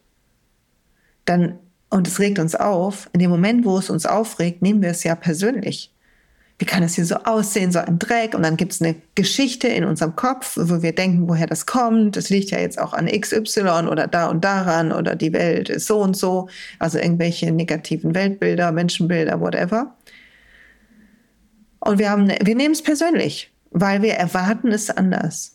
dann 1.24 1.58
und 1.88 2.06
es 2.06 2.18
regt 2.18 2.38
uns 2.40 2.54
auf, 2.54 3.08
in 3.14 3.20
dem 3.20 3.30
Moment, 3.30 3.64
wo 3.64 3.78
es 3.78 3.88
uns 3.88 4.04
aufregt, 4.04 4.60
nehmen 4.60 4.82
wir 4.82 4.90
es 4.90 5.04
ja 5.04 5.14
persönlich 5.14 5.93
wie 6.58 6.64
kann 6.66 6.84
es 6.84 6.94
hier 6.94 7.04
so 7.04 7.16
aussehen, 7.16 7.72
so 7.72 7.80
ein 7.80 7.98
Dreck? 7.98 8.34
Und 8.34 8.42
dann 8.42 8.56
gibt 8.56 8.72
es 8.72 8.80
eine 8.80 8.94
Geschichte 9.14 9.66
in 9.66 9.84
unserem 9.84 10.14
Kopf, 10.14 10.56
wo 10.56 10.82
wir 10.82 10.94
denken, 10.94 11.28
woher 11.28 11.48
das 11.48 11.66
kommt. 11.66 12.16
Das 12.16 12.30
liegt 12.30 12.50
ja 12.50 12.58
jetzt 12.60 12.78
auch 12.78 12.92
an 12.92 13.06
XY 13.06 13.88
oder 13.90 14.06
da 14.06 14.28
und 14.28 14.44
daran 14.44 14.92
oder 14.92 15.16
die 15.16 15.32
Welt 15.32 15.68
ist 15.68 15.86
so 15.86 16.00
und 16.00 16.16
so. 16.16 16.48
Also 16.78 16.98
irgendwelche 16.98 17.50
negativen 17.50 18.14
Weltbilder, 18.14 18.70
Menschenbilder, 18.70 19.40
whatever. 19.40 19.96
Und 21.80 21.98
wir, 21.98 22.08
haben, 22.08 22.28
wir 22.28 22.54
nehmen 22.54 22.72
es 22.72 22.82
persönlich, 22.82 23.52
weil 23.70 24.02
wir 24.02 24.14
erwarten 24.14 24.68
es 24.68 24.90
anders. 24.90 25.53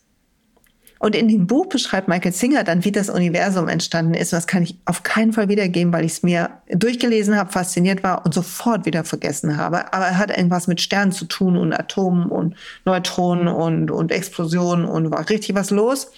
Und 0.99 1.15
in 1.15 1.29
dem 1.29 1.47
Buch 1.47 1.67
beschreibt 1.67 2.09
Michael 2.09 2.33
Singer 2.33 2.65
dann, 2.65 2.83
wie 2.83 2.91
das 2.91 3.09
Universum 3.09 3.69
entstanden 3.69 4.13
ist. 4.13 4.33
Das 4.33 4.47
kann 4.47 4.63
ich 4.63 4.77
auf 4.83 5.03
keinen 5.03 5.31
Fall 5.31 5.47
wiedergeben, 5.47 5.93
weil 5.93 6.03
ich 6.03 6.11
es 6.11 6.23
mir 6.23 6.49
durchgelesen 6.67 7.37
habe, 7.37 7.51
fasziniert 7.51 8.03
war 8.03 8.25
und 8.25 8.33
sofort 8.33 8.85
wieder 8.85 9.05
vergessen 9.05 9.55
habe. 9.55 9.93
Aber 9.93 10.05
er 10.05 10.17
hat 10.17 10.29
irgendwas 10.29 10.67
mit 10.67 10.81
Sternen 10.81 11.13
zu 11.13 11.23
tun 11.23 11.55
und 11.55 11.71
Atomen 11.71 12.25
und 12.25 12.55
Neutronen 12.83 13.47
und, 13.47 13.91
und 13.91 14.11
Explosionen 14.11 14.85
und 14.85 15.09
war 15.09 15.27
richtig 15.29 15.55
was 15.55 15.71
los. 15.71 16.11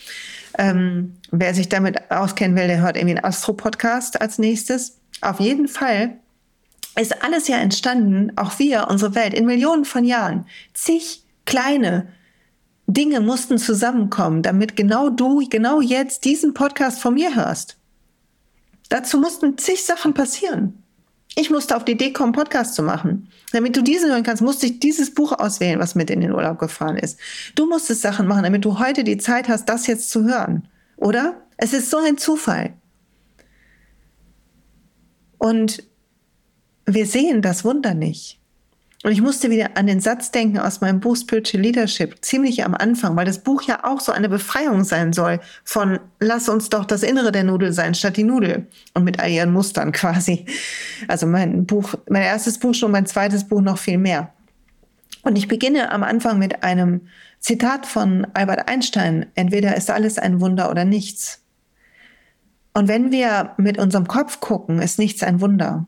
Ähm, 0.58 1.16
wer 1.30 1.54
sich 1.54 1.70
damit 1.70 2.10
auskennen 2.10 2.58
will, 2.58 2.68
der 2.68 2.82
hört 2.82 2.98
irgendwie 2.98 3.18
einen 3.18 3.24
Astro-Podcast 3.24 4.20
als 4.20 4.40
nächstes. 4.40 4.98
Auf 5.22 5.40
jeden 5.40 5.68
Fall 5.68 6.16
ist 7.00 7.24
alles 7.24 7.48
ja 7.48 7.58
entstanden, 7.58 8.32
auch 8.36 8.58
wir, 8.58 8.88
unsere 8.90 9.14
Welt, 9.14 9.36
in 9.36 9.46
Millionen 9.46 9.86
von 9.86 10.04
Jahren. 10.04 10.46
Zig 10.74 11.24
kleine 11.46 12.08
Dinge 12.94 13.22
mussten 13.22 13.58
zusammenkommen, 13.58 14.42
damit 14.42 14.76
genau 14.76 15.10
du, 15.10 15.48
genau 15.50 15.82
jetzt 15.82 16.26
diesen 16.26 16.54
Podcast 16.54 17.00
von 17.00 17.14
mir 17.14 17.36
hörst. 17.36 17.78
Dazu 18.90 19.18
mussten 19.18 19.58
zig 19.58 19.86
Sachen 19.86 20.14
passieren. 20.14 20.84
Ich 21.36 21.50
musste 21.50 21.78
auf 21.78 21.86
die 21.86 21.94
Idee 21.94 22.12
kommen, 22.12 22.34
Podcast 22.34 22.76
zu 22.76 22.84
machen. 22.84 23.30
Damit 23.54 23.78
du 23.78 23.82
diesen 23.82 24.10
hören 24.10 24.24
kannst, 24.24 24.42
musste 24.42 24.66
ich 24.66 24.80
dieses 24.80 25.14
Buch 25.14 25.32
auswählen, 25.32 25.80
was 25.80 25.96
mit 25.96 26.10
in 26.10 26.20
den 26.20 26.34
Urlaub 26.34 26.60
gefahren 26.60 26.98
ist. 26.98 27.18
Du 27.56 27.68
musstest 27.68 28.02
Sachen 28.02 28.28
machen, 28.28 28.44
damit 28.44 28.66
du 28.66 28.80
heute 28.80 29.06
die 29.06 29.18
Zeit 29.18 29.48
hast, 29.48 29.70
das 29.70 29.88
jetzt 29.88 30.10
zu 30.10 30.26
hören. 30.26 30.68
Oder? 30.98 31.42
Es 31.56 31.72
ist 31.72 31.90
so 31.90 31.98
ein 31.98 32.18
Zufall. 32.18 32.74
Und 35.38 35.84
wir 36.86 37.06
sehen 37.06 37.42
das 37.42 37.64
Wunder 37.64 37.94
nicht. 37.94 38.41
Und 39.04 39.12
ich 39.12 39.22
musste 39.22 39.50
wieder 39.50 39.78
an 39.78 39.88
den 39.88 40.00
Satz 40.00 40.30
denken 40.30 40.60
aus 40.60 40.80
meinem 40.80 41.00
Buch 41.00 41.16
Spiritual 41.16 41.64
Leadership, 41.64 42.24
ziemlich 42.24 42.64
am 42.64 42.76
Anfang, 42.76 43.16
weil 43.16 43.26
das 43.26 43.40
Buch 43.40 43.64
ja 43.64 43.84
auch 43.84 44.00
so 44.00 44.12
eine 44.12 44.30
Befreiung 44.30 44.84
sein 44.84 45.12
soll 45.12 45.40
von 45.64 46.00
lass 46.20 46.50
uns 46.50 46.70
doch 46.70 46.86
das 46.86 47.02
Innere 47.02 47.32
der 47.32 47.44
Nudel 47.44 47.74
sein 47.74 47.96
statt 47.96 48.18
die 48.18 48.24
Nudel 48.24 48.68
und 48.94 49.04
mit 49.04 49.20
all 49.20 49.32
ihren 49.32 49.54
Mustern 49.54 49.92
quasi. 49.92 50.46
Also 51.08 51.26
mein 51.26 51.66
Buch, 51.66 51.96
mein 52.10 52.22
erstes 52.22 52.60
Buch 52.60 52.76
schon, 52.76 52.92
mein 52.92 53.08
zweites 53.08 53.48
Buch 53.48 53.62
noch 53.62 53.80
viel 53.80 53.98
mehr. 53.98 54.32
Und 55.24 55.36
ich 55.38 55.48
beginne 55.48 55.92
am 55.92 56.04
Anfang 56.04 56.38
mit 56.38 56.64
einem 56.64 57.02
Zitat 57.40 57.88
von 57.88 58.28
Albert 58.34 58.68
Einstein. 58.70 59.28
Entweder 59.34 59.76
ist 59.76 59.90
alles 59.90 60.20
ein 60.20 60.42
Wunder 60.42 60.70
oder 60.70 60.86
nichts. 60.86 61.42
Und 62.74 62.88
wenn 62.88 63.12
wir 63.12 63.54
mit 63.58 63.78
unserem 63.78 64.08
Kopf 64.08 64.40
gucken, 64.40 64.80
ist 64.80 65.00
nichts 65.00 65.24
ein 65.24 65.42
Wunder. 65.42 65.88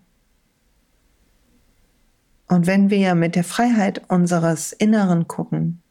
Und 2.48 2.68
wenn 2.68 2.90
wir 2.90 3.16
mit 3.16 3.36
der 3.36 3.44
Freiheit 3.44 4.02
unseres 4.10 4.74
Inneren 4.74 5.28
gucken, 5.28 5.82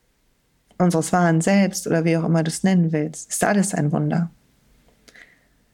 unseres 0.79 1.13
wahren 1.13 1.41
Selbst 1.41 1.87
oder 1.87 2.05
wie 2.05 2.17
auch 2.17 2.25
immer 2.25 2.43
du 2.43 2.51
es 2.51 2.63
nennen 2.63 2.93
willst, 2.93 3.31
ist 3.31 3.45
alles 3.45 3.75
ein 3.75 3.93
Wunder. 3.93 4.31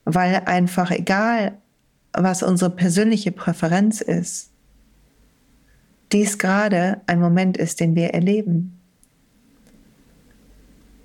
Weil 0.05 0.43
einfach 0.47 0.91
egal, 0.91 1.59
was 2.13 2.43
unsere 2.43 2.71
persönliche 2.71 3.33
Präferenz 3.33 4.01
ist, 4.01 4.51
dies 6.13 6.39
gerade 6.39 7.01
ein 7.07 7.21
Moment 7.21 7.57
ist, 7.57 7.81
den 7.81 7.95
wir 7.95 8.15
erleben. 8.15 8.79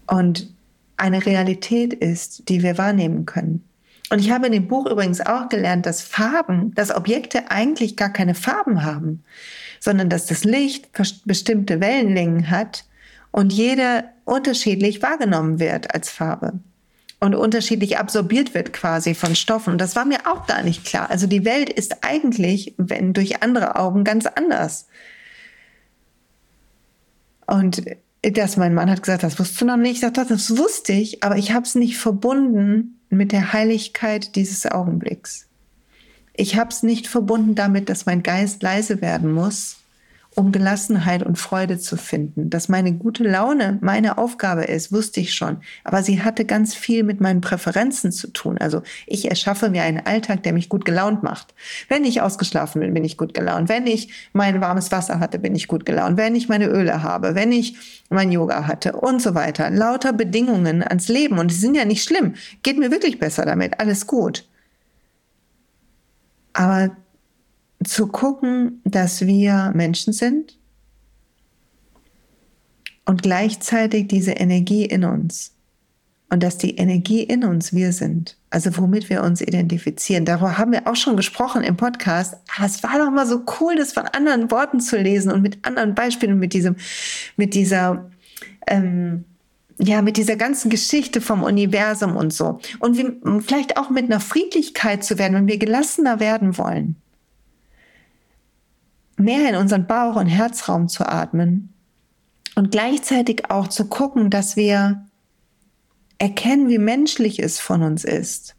Und 0.07 0.53
eine 0.97 1.25
Realität 1.25 1.93
ist, 1.93 2.47
die 2.49 2.63
wir 2.63 2.77
wahrnehmen 2.77 3.25
können. 3.25 3.63
Und 4.09 4.19
ich 4.19 4.31
habe 4.31 4.45
in 4.45 4.51
dem 4.51 4.67
Buch 4.67 4.85
übrigens 4.85 5.21
auch 5.21 5.49
gelernt, 5.49 5.85
dass 5.85 6.01
Farben, 6.01 6.73
dass 6.75 6.95
Objekte 6.95 7.49
eigentlich 7.49 7.97
gar 7.97 8.11
keine 8.11 8.35
Farben 8.35 8.83
haben, 8.83 9.23
sondern 9.83 10.07
dass 10.07 10.27
das 10.27 10.45
Licht 10.45 10.91
bestimmte 11.25 11.81
Wellenlängen 11.81 12.49
hat 12.49 12.85
und 13.31 13.51
jede 13.51 14.05
unterschiedlich 14.23 15.01
wahrgenommen 15.01 15.59
wird 15.59 15.93
als 15.93 16.09
Farbe 16.09 16.53
und 17.19 17.35
unterschiedlich 17.35 17.97
absorbiert 17.97 18.53
wird 18.53 18.71
quasi 18.71 19.13
von 19.13 19.35
Stoffen. 19.35 19.73
Und 19.73 19.81
das 19.81 19.97
war 19.97 20.05
mir 20.05 20.19
auch 20.25 20.47
gar 20.47 20.63
nicht 20.63 20.85
klar. 20.85 21.09
Also 21.09 21.27
die 21.27 21.43
Welt 21.43 21.69
ist 21.69 21.97
eigentlich, 22.01 22.75
wenn 22.77 23.11
durch 23.11 23.43
andere 23.43 23.75
Augen, 23.75 24.05
ganz 24.05 24.25
anders. 24.25 24.87
Und 27.45 27.83
das, 28.21 28.55
mein 28.55 28.73
Mann 28.73 28.89
hat 28.89 29.03
gesagt, 29.03 29.23
das 29.23 29.37
wusstest 29.37 29.59
du 29.59 29.65
noch 29.65 29.75
nicht. 29.75 29.95
Ich 29.95 29.99
sagte, 29.99 30.25
das 30.25 30.57
wusste 30.57 30.93
ich, 30.93 31.25
aber 31.25 31.35
ich 31.35 31.51
habe 31.51 31.65
es 31.65 31.75
nicht 31.75 31.97
verbunden 31.97 33.01
mit 33.09 33.33
der 33.33 33.51
Heiligkeit 33.51 34.37
dieses 34.37 34.65
Augenblicks. 34.65 35.49
Ich 36.35 36.57
habe 36.57 36.69
es 36.71 36.81
nicht 36.81 37.07
verbunden 37.07 37.53
damit, 37.53 37.89
dass 37.89 38.07
mein 38.07 38.23
Geist 38.23 38.63
leise 38.63 39.01
werden 39.01 39.31
muss, 39.31 39.77
um 40.35 40.51
Gelassenheit 40.51 41.21
und 41.21 41.37
Freude 41.37 41.77
zu 41.77 41.95
finden. 41.95 42.49
Dass 42.49 42.69
meine 42.69 42.93
gute 42.93 43.23
Laune 43.23 43.77
meine 43.81 44.17
Aufgabe 44.17 44.63
ist, 44.63 44.91
wusste 44.91 45.19
ich 45.19 45.35
schon. 45.35 45.57
Aber 45.83 46.01
sie 46.01 46.23
hatte 46.23 46.45
ganz 46.45 46.73
viel 46.73 47.03
mit 47.03 47.21
meinen 47.21 47.41
Präferenzen 47.41 48.11
zu 48.11 48.29
tun. 48.33 48.57
Also 48.57 48.81
ich 49.05 49.29
erschaffe 49.29 49.69
mir 49.69 49.83
einen 49.83 50.05
Alltag, 50.07 50.41
der 50.41 50.53
mich 50.53 50.69
gut 50.69 50.85
gelaunt 50.85 51.21
macht. 51.21 51.53
Wenn 51.87 52.03
ich 52.03 52.21
ausgeschlafen 52.21 52.81
bin, 52.81 52.95
bin 52.95 53.05
ich 53.05 53.15
gut 53.15 53.35
gelaunt. 53.35 53.69
Wenn 53.69 53.85
ich 53.85 54.29
mein 54.33 54.59
warmes 54.59 54.91
Wasser 54.91 55.19
hatte, 55.19 55.37
bin 55.37 55.53
ich 55.53 55.67
gut 55.67 55.85
gelaunt. 55.85 56.17
Wenn 56.17 56.35
ich 56.35 56.49
meine 56.49 56.67
Öle 56.67 57.03
habe, 57.03 57.35
wenn 57.35 57.51
ich 57.51 57.77
mein 58.09 58.31
Yoga 58.31 58.65
hatte 58.65 58.93
und 58.93 59.21
so 59.21 59.35
weiter. 59.35 59.69
Lauter 59.69 60.13
Bedingungen 60.13 60.81
ans 60.81 61.09
Leben. 61.09 61.37
Und 61.37 61.51
die 61.51 61.55
sind 61.55 61.75
ja 61.75 61.85
nicht 61.85 62.03
schlimm. 62.03 62.33
Geht 62.63 62.79
mir 62.79 62.89
wirklich 62.89 63.19
besser 63.19 63.45
damit. 63.45 63.79
Alles 63.79 64.07
gut. 64.07 64.45
Aber 66.53 66.95
zu 67.83 68.07
gucken, 68.07 68.81
dass 68.85 69.25
wir 69.25 69.71
Menschen 69.75 70.13
sind 70.13 70.57
und 73.05 73.21
gleichzeitig 73.21 74.07
diese 74.07 74.31
Energie 74.31 74.85
in 74.85 75.03
uns. 75.03 75.51
und 76.33 76.41
dass 76.41 76.57
die 76.57 76.77
Energie 76.77 77.21
in 77.21 77.43
uns 77.43 77.73
wir 77.73 77.93
sind, 77.93 78.37
also 78.49 78.75
womit 78.77 79.07
wir 79.07 79.21
uns 79.21 79.39
identifizieren. 79.39 80.25
Darüber 80.25 80.57
haben 80.57 80.71
wir 80.71 80.87
auch 80.87 80.95
schon 80.95 81.15
gesprochen 81.15 81.63
im 81.63 81.77
Podcast. 81.77 82.35
Aber 82.57 82.65
es 82.65 82.81
war 82.81 82.97
doch 82.97 83.11
mal 83.11 83.27
so 83.27 83.43
cool, 83.59 83.75
das 83.75 83.93
von 83.93 84.07
anderen 84.07 84.49
Worten 84.49 84.79
zu 84.79 84.97
lesen 84.97 85.31
und 85.31 85.43
mit 85.43 85.63
anderen 85.63 85.93
Beispielen, 85.93 86.39
mit 86.39 86.53
diesem, 86.53 86.75
mit 87.37 87.53
dieser, 87.53 88.09
ähm, 88.65 89.25
ja, 89.79 90.01
mit 90.01 90.17
dieser 90.17 90.35
ganzen 90.35 90.69
Geschichte 90.69 91.21
vom 91.21 91.43
Universum 91.43 92.15
und 92.15 92.33
so. 92.33 92.59
Und 92.79 92.97
wie, 92.97 93.41
vielleicht 93.41 93.77
auch 93.77 93.89
mit 93.89 94.05
einer 94.05 94.19
Friedlichkeit 94.19 95.03
zu 95.03 95.17
werden, 95.17 95.35
wenn 95.35 95.47
wir 95.47 95.57
gelassener 95.57 96.19
werden 96.19 96.57
wollen. 96.57 96.95
Mehr 99.17 99.49
in 99.49 99.55
unseren 99.55 99.87
Bauch- 99.87 100.15
und 100.15 100.27
Herzraum 100.27 100.87
zu 100.87 101.07
atmen 101.07 101.73
und 102.55 102.71
gleichzeitig 102.71 103.49
auch 103.49 103.67
zu 103.67 103.85
gucken, 103.85 104.29
dass 104.29 104.55
wir 104.55 105.05
erkennen, 106.17 106.69
wie 106.69 106.77
menschlich 106.77 107.39
es 107.39 107.59
von 107.59 107.83
uns 107.83 108.03
ist, 108.03 108.55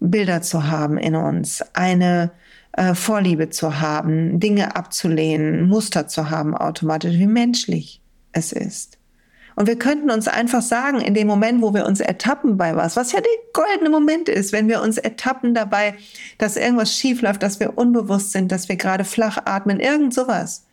Bilder 0.00 0.42
zu 0.42 0.66
haben 0.66 0.98
in 0.98 1.14
uns, 1.14 1.62
eine 1.72 2.32
äh, 2.72 2.94
Vorliebe 2.94 3.50
zu 3.50 3.80
haben, 3.80 4.40
Dinge 4.40 4.76
abzulehnen, 4.76 5.68
Muster 5.68 6.08
zu 6.08 6.30
haben 6.30 6.56
automatisch, 6.56 7.14
wie 7.14 7.26
menschlich 7.26 8.02
es 8.32 8.52
ist. 8.52 8.98
Und 9.56 9.68
wir 9.68 9.78
könnten 9.78 10.10
uns 10.10 10.26
einfach 10.26 10.62
sagen, 10.62 11.00
in 11.00 11.14
dem 11.14 11.26
Moment, 11.26 11.62
wo 11.62 11.74
wir 11.74 11.86
uns 11.86 12.00
ertappen 12.00 12.56
bei 12.56 12.74
was, 12.74 12.96
was 12.96 13.12
ja 13.12 13.20
der 13.20 13.30
goldene 13.52 13.90
Moment 13.90 14.28
ist, 14.28 14.52
wenn 14.52 14.68
wir 14.68 14.82
uns 14.82 14.98
ertappen 14.98 15.54
dabei, 15.54 15.94
dass 16.38 16.56
irgendwas 16.56 16.96
schief 16.96 17.22
läuft, 17.22 17.42
dass 17.42 17.60
wir 17.60 17.78
unbewusst 17.78 18.32
sind, 18.32 18.50
dass 18.50 18.68
wir 18.68 18.76
gerade 18.76 19.04
flach 19.04 19.38
atmen, 19.44 19.78
irgend 19.78 20.12
sowas, 20.12 20.64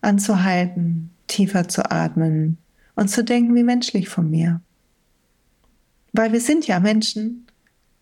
anzuhalten, 0.00 1.10
tiefer 1.28 1.68
zu 1.68 1.90
atmen 1.90 2.58
und 2.96 3.08
zu 3.08 3.22
denken, 3.22 3.54
wie 3.54 3.62
menschlich 3.62 4.08
von 4.08 4.28
mir. 4.28 4.60
Weil 6.12 6.32
wir 6.32 6.40
sind 6.40 6.66
ja 6.66 6.80
Menschen, 6.80 7.46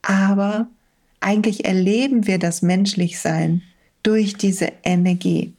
aber 0.02 0.68
eigentlich 1.20 1.66
erleben 1.66 2.26
wir 2.26 2.38
das 2.38 2.62
Menschlichsein 2.62 3.62
durch 4.02 4.34
diese 4.34 4.72
Energie. 4.82 5.54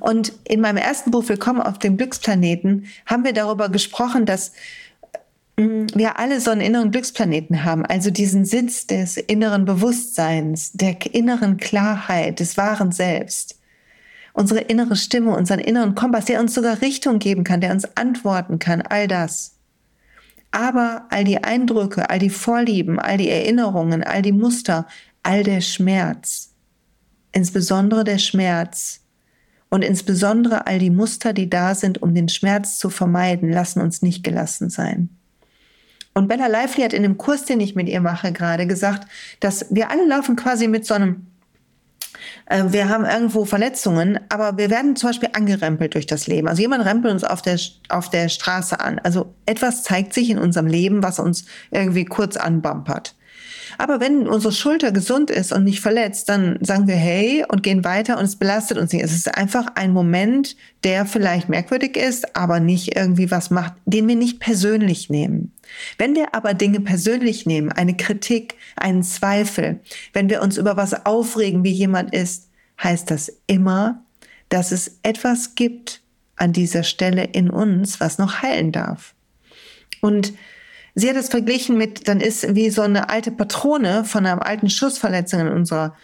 Und 0.00 0.32
in 0.44 0.60
meinem 0.60 0.76
ersten 0.76 1.10
Buch 1.10 1.28
Willkommen 1.28 1.60
auf 1.60 1.78
dem 1.78 1.96
Glücksplaneten 1.96 2.86
haben 3.06 3.24
wir 3.24 3.32
darüber 3.32 3.68
gesprochen, 3.68 4.26
dass 4.26 4.52
mm, 5.56 5.86
wir 5.94 6.18
alle 6.18 6.40
so 6.40 6.50
einen 6.50 6.60
inneren 6.60 6.90
Glücksplaneten 6.90 7.64
haben, 7.64 7.84
also 7.86 8.10
diesen 8.10 8.44
Sitz 8.44 8.86
des 8.86 9.16
inneren 9.16 9.64
Bewusstseins, 9.64 10.72
der 10.72 10.96
inneren 11.14 11.56
Klarheit, 11.56 12.40
des 12.40 12.56
wahren 12.56 12.92
Selbst. 12.92 13.58
Unsere 14.32 14.60
innere 14.60 14.96
Stimme, 14.96 15.34
unseren 15.34 15.60
inneren 15.60 15.94
Kompass, 15.94 16.26
der 16.26 16.40
uns 16.40 16.54
sogar 16.54 16.82
Richtung 16.82 17.18
geben 17.18 17.42
kann, 17.42 17.62
der 17.62 17.72
uns 17.72 17.96
antworten 17.96 18.58
kann, 18.58 18.82
all 18.82 19.08
das. 19.08 19.54
Aber 20.50 21.06
all 21.10 21.24
die 21.24 21.42
Eindrücke, 21.42 22.10
all 22.10 22.18
die 22.18 22.30
Vorlieben, 22.30 22.98
all 22.98 23.16
die 23.16 23.30
Erinnerungen, 23.30 24.04
all 24.04 24.22
die 24.22 24.32
Muster, 24.32 24.86
all 25.22 25.42
der 25.42 25.60
Schmerz, 25.60 26.52
insbesondere 27.32 28.04
der 28.04 28.18
Schmerz, 28.18 29.05
und 29.68 29.82
insbesondere 29.82 30.66
all 30.66 30.78
die 30.78 30.90
Muster, 30.90 31.32
die 31.32 31.50
da 31.50 31.74
sind, 31.74 32.02
um 32.02 32.14
den 32.14 32.28
Schmerz 32.28 32.78
zu 32.78 32.90
vermeiden, 32.90 33.50
lassen 33.50 33.80
uns 33.80 34.02
nicht 34.02 34.22
gelassen 34.22 34.70
sein. 34.70 35.08
Und 36.14 36.28
Bella 36.28 36.46
Lively 36.46 36.82
hat 36.82 36.92
in 36.92 37.02
dem 37.02 37.18
Kurs, 37.18 37.44
den 37.44 37.60
ich 37.60 37.74
mit 37.74 37.88
ihr 37.88 38.00
mache, 38.00 38.32
gerade 38.32 38.66
gesagt, 38.66 39.06
dass 39.40 39.66
wir 39.70 39.90
alle 39.90 40.06
laufen 40.06 40.34
quasi 40.34 40.66
mit 40.66 40.86
so 40.86 40.94
einem 40.94 41.26
äh, 42.46 42.64
wir 42.68 42.88
haben 42.88 43.04
irgendwo 43.04 43.44
Verletzungen, 43.44 44.18
aber 44.28 44.56
wir 44.56 44.70
werden 44.70 44.96
zum 44.96 45.10
Beispiel 45.10 45.30
angerempelt 45.32 45.94
durch 45.94 46.06
das 46.06 46.26
Leben. 46.26 46.48
Also 46.48 46.62
jemand 46.62 46.84
rempelt 46.84 47.12
uns 47.12 47.24
auf 47.24 47.42
der, 47.42 47.58
auf 47.88 48.08
der 48.08 48.28
Straße 48.28 48.80
an. 48.80 48.98
Also 49.00 49.34
etwas 49.44 49.82
zeigt 49.82 50.14
sich 50.14 50.30
in 50.30 50.38
unserem 50.38 50.66
Leben, 50.66 51.02
was 51.02 51.18
uns 51.18 51.44
irgendwie 51.70 52.04
kurz 52.04 52.36
anbumpert. 52.36 53.14
Aber 53.78 54.00
wenn 54.00 54.26
unsere 54.28 54.52
Schulter 54.52 54.92
gesund 54.92 55.30
ist 55.30 55.52
und 55.52 55.64
nicht 55.64 55.80
verletzt, 55.80 56.28
dann 56.28 56.58
sagen 56.62 56.86
wir 56.86 56.96
hey 56.96 57.44
und 57.48 57.62
gehen 57.62 57.84
weiter 57.84 58.18
und 58.18 58.24
es 58.24 58.36
belastet 58.36 58.78
uns 58.78 58.92
nicht. 58.92 59.04
Es 59.04 59.12
ist 59.12 59.34
einfach 59.34 59.66
ein 59.74 59.92
Moment, 59.92 60.56
der 60.84 61.06
vielleicht 61.06 61.48
merkwürdig 61.48 61.96
ist, 61.96 62.36
aber 62.36 62.60
nicht 62.60 62.96
irgendwie 62.96 63.30
was 63.30 63.50
macht, 63.50 63.74
den 63.84 64.08
wir 64.08 64.16
nicht 64.16 64.40
persönlich 64.40 65.10
nehmen. 65.10 65.52
Wenn 65.98 66.14
wir 66.14 66.34
aber 66.34 66.54
Dinge 66.54 66.80
persönlich 66.80 67.46
nehmen, 67.46 67.72
eine 67.72 67.96
Kritik, 67.96 68.54
einen 68.76 69.02
Zweifel, 69.02 69.80
wenn 70.12 70.30
wir 70.30 70.42
uns 70.42 70.56
über 70.56 70.76
was 70.76 71.06
aufregen, 71.06 71.64
wie 71.64 71.72
jemand 71.72 72.14
ist, 72.14 72.48
heißt 72.82 73.10
das 73.10 73.32
immer, 73.46 74.02
dass 74.48 74.72
es 74.72 74.98
etwas 75.02 75.54
gibt 75.54 76.02
an 76.36 76.52
dieser 76.52 76.82
Stelle 76.82 77.24
in 77.24 77.50
uns, 77.50 78.00
was 78.00 78.18
noch 78.18 78.42
heilen 78.42 78.72
darf. 78.72 79.14
Und 80.00 80.34
Sie 80.98 81.10
hat 81.10 81.16
es 81.16 81.28
verglichen 81.28 81.76
mit, 81.76 82.08
dann 82.08 82.20
ist 82.20 82.54
wie 82.54 82.70
so 82.70 82.80
eine 82.80 83.10
alte 83.10 83.30
Patrone 83.30 84.04
von 84.04 84.24
einer 84.24 84.44
alten 84.44 84.70
Schussverletzung 84.70 85.40
in 85.40 85.48
unserer 85.48 85.94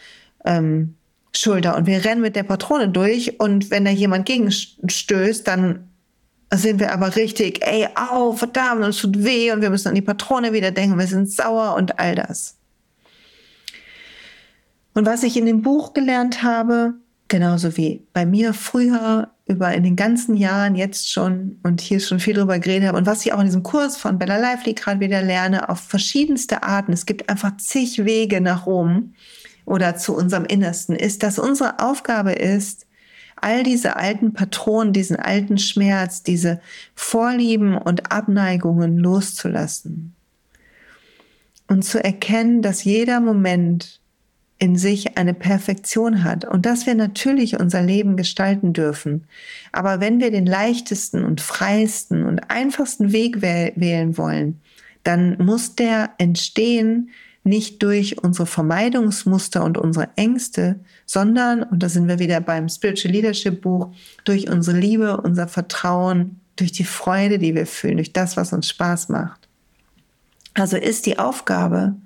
ähm, 0.45 0.97
Schulter 1.35 1.77
und 1.79 1.87
wir 1.87 2.05
rennen 2.05 2.21
mit 2.21 2.37
der 2.37 2.43
Patrone 2.43 2.91
durch 2.91 3.41
und 3.41 3.71
wenn 3.71 3.87
da 3.87 3.91
jemand 3.91 4.27
gegenstößt, 4.27 5.49
dann 5.49 5.89
sind 6.53 6.79
wir 6.79 6.93
aber 6.93 7.17
richtig, 7.17 7.67
ey, 7.67 7.89
au, 7.95 8.33
verdammt, 8.33 8.85
uns 8.85 8.99
tut 8.99 9.25
weh 9.25 9.51
und 9.51 9.63
wir 9.63 9.71
müssen 9.71 9.89
an 9.89 9.95
die 9.95 10.03
Patrone 10.03 10.53
wieder 10.53 10.71
denken, 10.71 10.99
wir 10.99 11.07
sind 11.07 11.31
sauer 11.31 11.75
und 11.77 11.99
all 11.99 12.15
das. 12.15 12.59
Und 14.93 15.07
was 15.07 15.23
ich 15.23 15.39
in 15.39 15.47
dem 15.47 15.63
Buch 15.63 15.95
gelernt 15.95 16.43
habe, 16.43 16.93
genauso 17.29 17.79
wie 17.79 18.07
bei 18.13 18.27
mir 18.27 18.53
früher 18.53 19.31
über 19.53 19.73
in 19.73 19.83
den 19.83 19.97
ganzen 19.97 20.37
Jahren 20.37 20.75
jetzt 20.75 21.11
schon 21.11 21.59
und 21.62 21.81
hier 21.81 22.01
schon 22.01 22.21
viel 22.21 22.35
drüber 22.35 22.59
geredet 22.59 22.88
habe 22.88 22.99
und 22.99 23.07
was 23.07 23.25
ich 23.25 23.33
auch 23.33 23.38
in 23.38 23.47
diesem 23.47 23.62
Kurs 23.62 23.97
von 23.97 24.19
Bella 24.19 24.37
Lively 24.37 24.75
gerade 24.75 25.01
wieder 25.01 25.23
lerne, 25.23 25.69
auf 25.69 25.81
verschiedenste 25.81 26.62
Arten. 26.62 26.93
Es 26.93 27.07
gibt 27.07 27.29
einfach 27.29 27.57
zig 27.59 28.05
Wege 28.05 28.41
nach 28.41 28.67
Rom 28.67 29.15
oder 29.65 29.97
zu 29.97 30.17
unserem 30.17 30.45
Innersten, 30.45 30.97
ist, 30.97 31.23
dass 31.23 31.38
unsere 31.38 31.79
Aufgabe 31.79 32.33
ist, 32.33 32.87
all 33.37 33.62
diese 33.62 33.97
alten 33.97 34.33
Patronen, 34.33 34.93
diesen 34.93 35.17
alten 35.17 35.59
Schmerz, 35.59 36.23
diese 36.23 36.61
Vorlieben 36.95 37.77
und 37.77 38.12
Abneigungen 38.12 38.99
loszulassen 38.99 40.15
und 41.67 41.83
zu 41.83 42.03
erkennen, 42.03 42.62
dass 42.62 42.85
jeder 42.85 43.21
Moment 43.21 44.02
in 44.62 44.77
sich 44.77 45.18
eine 45.18 45.35
Perfektion 45.35 46.22
hat 46.22 46.44
und 46.44 46.66
dass 46.66 46.87
wir 46.87 46.94
natürlich 46.94 47.59
unser 47.59 47.83
Leben 47.83 48.16
gestalten 48.16 48.72
dürfen. 48.72 49.25
Aber 49.72 49.98
wenn 49.98 50.20
wir 50.20 50.31
den 50.31 50.46
leichtesten 50.46 51.25
und 51.25 51.40
freiesten 51.40 52.25
und 52.25 52.48
einfachsten 52.48 53.11
Weg 53.11 53.42
wählen 53.42 54.16
wollen, 54.16 54.61
dann 55.03 55.37
muss 55.38 55.75
der 55.75 56.11
entstehen 56.18 57.11
nicht 57.42 57.83
durch 57.83 58.22
unsere 58.22 58.46
Vermeidungsmuster 58.46 59.64
und 59.64 59.79
unsere 59.79 60.11
Ängste, 60.14 60.79
sondern, 61.07 61.64
und 61.64 61.83
da 61.83 61.88
sind 61.88 62.07
wir 62.07 62.20
wieder 62.20 62.40
beim 62.40 62.68
Spiritual 62.68 63.12
Leadership 63.12 63.62
Buch, 63.62 63.92
durch 64.25 64.48
unsere 64.48 64.79
Liebe, 64.79 65.20
unser 65.22 65.48
Vertrauen, 65.48 66.38
durch 66.55 66.70
die 66.70 66.85
Freude, 66.85 67.40
die 67.40 67.57
wir 67.57 67.66
fühlen, 67.66 67.96
durch 67.96 68.12
das, 68.12 68.37
was 68.37 68.53
uns 68.53 68.68
Spaß 68.68 69.09
macht. 69.09 69.48
Also 70.55 70.77
ist 70.77 71.07
die 71.07 71.18
Aufgabe, 71.18 71.96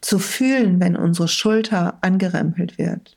zu 0.00 0.18
fühlen, 0.18 0.80
wenn 0.80 0.96
unsere 0.96 1.28
Schulter 1.28 1.98
angerempelt 2.00 2.78
wird. 2.78 3.16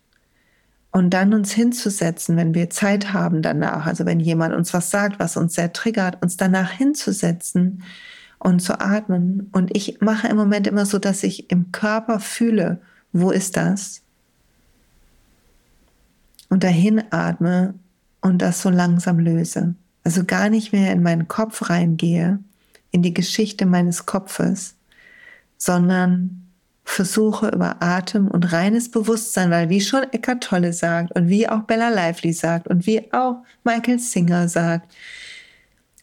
Und 0.92 1.12
dann 1.12 1.34
uns 1.34 1.52
hinzusetzen, 1.52 2.36
wenn 2.36 2.56
wir 2.56 2.72
Zeit 2.72 3.14
haben 3.14 3.42
danach, 3.42 3.86
also 3.86 4.06
wenn 4.06 4.20
jemand 4.20 4.56
uns 4.56 4.74
was 4.74 4.90
sagt, 4.90 5.20
was 5.20 5.38
uns 5.38 5.54
sehr 5.54 5.72
triggert, 5.72 6.22
uns 6.24 6.36
danach 6.36 6.72
hinzusetzen 6.72 7.84
und 8.40 8.62
zu 8.62 8.80
atmen. 8.80 9.50
Und 9.52 9.76
ich 9.76 10.02
mache 10.02 10.28
im 10.28 10.38
Moment 10.38 10.66
immer 10.66 10.86
so, 10.86 10.98
dass 10.98 11.24
ich 11.24 11.52
im 11.52 11.72
Körper 11.72 12.20
fühle, 12.20 12.82
wo 13.12 13.30
ist 13.30 13.56
das? 13.56 14.02
Und 16.50 16.64
dahin 16.64 17.04
atme 17.12 17.76
und 18.22 18.42
das 18.42 18.62
so 18.62 18.70
langsam 18.70 19.20
löse. 19.20 19.76
Also 20.04 20.24
gar 20.24 20.50
nicht 20.50 20.74
mehr 20.74 20.92
in 20.92 21.04
meinen 21.04 21.28
Kopf 21.28 21.70
reingehe, 21.70 22.40
in 22.90 23.04
die 23.04 23.14
Geschichte 23.14 23.68
meines 23.68 24.08
Kopfes, 24.08 24.76
sondern 25.58 26.49
versuche 26.90 27.50
über 27.50 27.82
Atem 27.84 28.28
und 28.28 28.52
reines 28.52 28.90
Bewusstsein, 28.90 29.52
weil 29.52 29.70
wie 29.70 29.80
schon 29.80 30.04
Eckart 30.12 30.44
Tolle 30.44 30.74
sagt 30.74 31.16
und 31.16 31.30
wie 31.30 31.48
auch 31.48 31.62
Bella 31.62 31.90
Lively 31.90 32.34
sagt 32.34 32.68
und 32.68 32.88
wie 32.88 33.14
auch 33.14 33.44
Michael 33.64 34.00
Singer 34.00 34.50
sagt, 34.50 34.92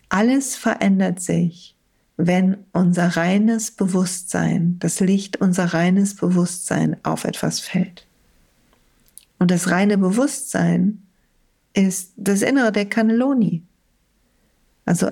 alles 0.08 0.54
verändert 0.54 1.20
sich, 1.20 1.74
wenn 2.16 2.58
unser 2.72 3.16
reines 3.16 3.72
Bewusstsein, 3.72 4.76
das 4.78 5.00
Licht 5.00 5.40
unser 5.40 5.74
reines 5.74 6.14
Bewusstsein 6.14 6.96
auf 7.02 7.24
etwas 7.24 7.58
fällt. 7.58 8.06
Und 9.40 9.50
das 9.50 9.70
reine 9.70 9.98
Bewusstsein 9.98 11.02
ist 11.74 12.12
das 12.16 12.42
Innere 12.42 12.70
der 12.70 12.86
Cannelloni. 12.86 13.62
Also 14.84 15.10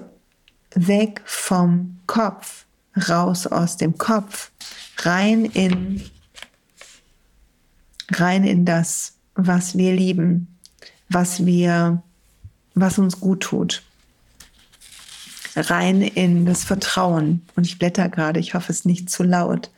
weg 0.77 1.21
vom 1.25 1.99
Kopf, 2.07 2.65
raus 3.09 3.49
aus 3.49 3.77
dem 3.77 3.99
Kopf, 3.99 4.53
rein 4.99 5.45
in, 5.45 6.03
rein 8.11 8.45
in 8.45 8.65
das, 8.65 9.15
was 9.35 9.77
wir 9.77 9.95
lieben, 9.95 10.59
was 11.09 11.45
wir, 11.45 12.03
was 12.75 12.99
uns 12.99 13.21
gut 13.21 13.41
tut. 13.41 13.83
rein 15.57 16.03
in 16.03 16.47
das 16.47 16.65
Vertrauen. 16.65 17.43
Und 17.55 17.67
ich 17.67 17.79
blätter 17.79 18.09
gerade, 18.09 18.41
ich 18.41 18.55
hoffe, 18.55 18.73
es 18.73 18.81
ist 18.81 18.87
nicht 18.87 19.09
zu 19.09 19.23
laut. 19.23 19.71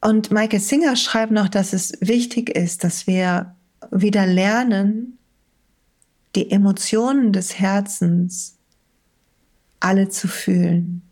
Und 0.00 0.30
Michael 0.30 0.60
Singer 0.60 0.96
schreibt 0.96 1.32
noch, 1.32 1.48
dass 1.48 1.72
es 1.72 1.92
wichtig 2.00 2.50
ist, 2.50 2.84
dass 2.84 3.06
wir 3.06 3.54
wieder 3.90 4.26
lernen, 4.26 5.18
die 6.36 6.50
Emotionen 6.50 7.32
des 7.32 7.58
Herzens 7.58 8.56
alle 9.80 10.08
zu 10.08 10.28
fühlen. 10.28 11.02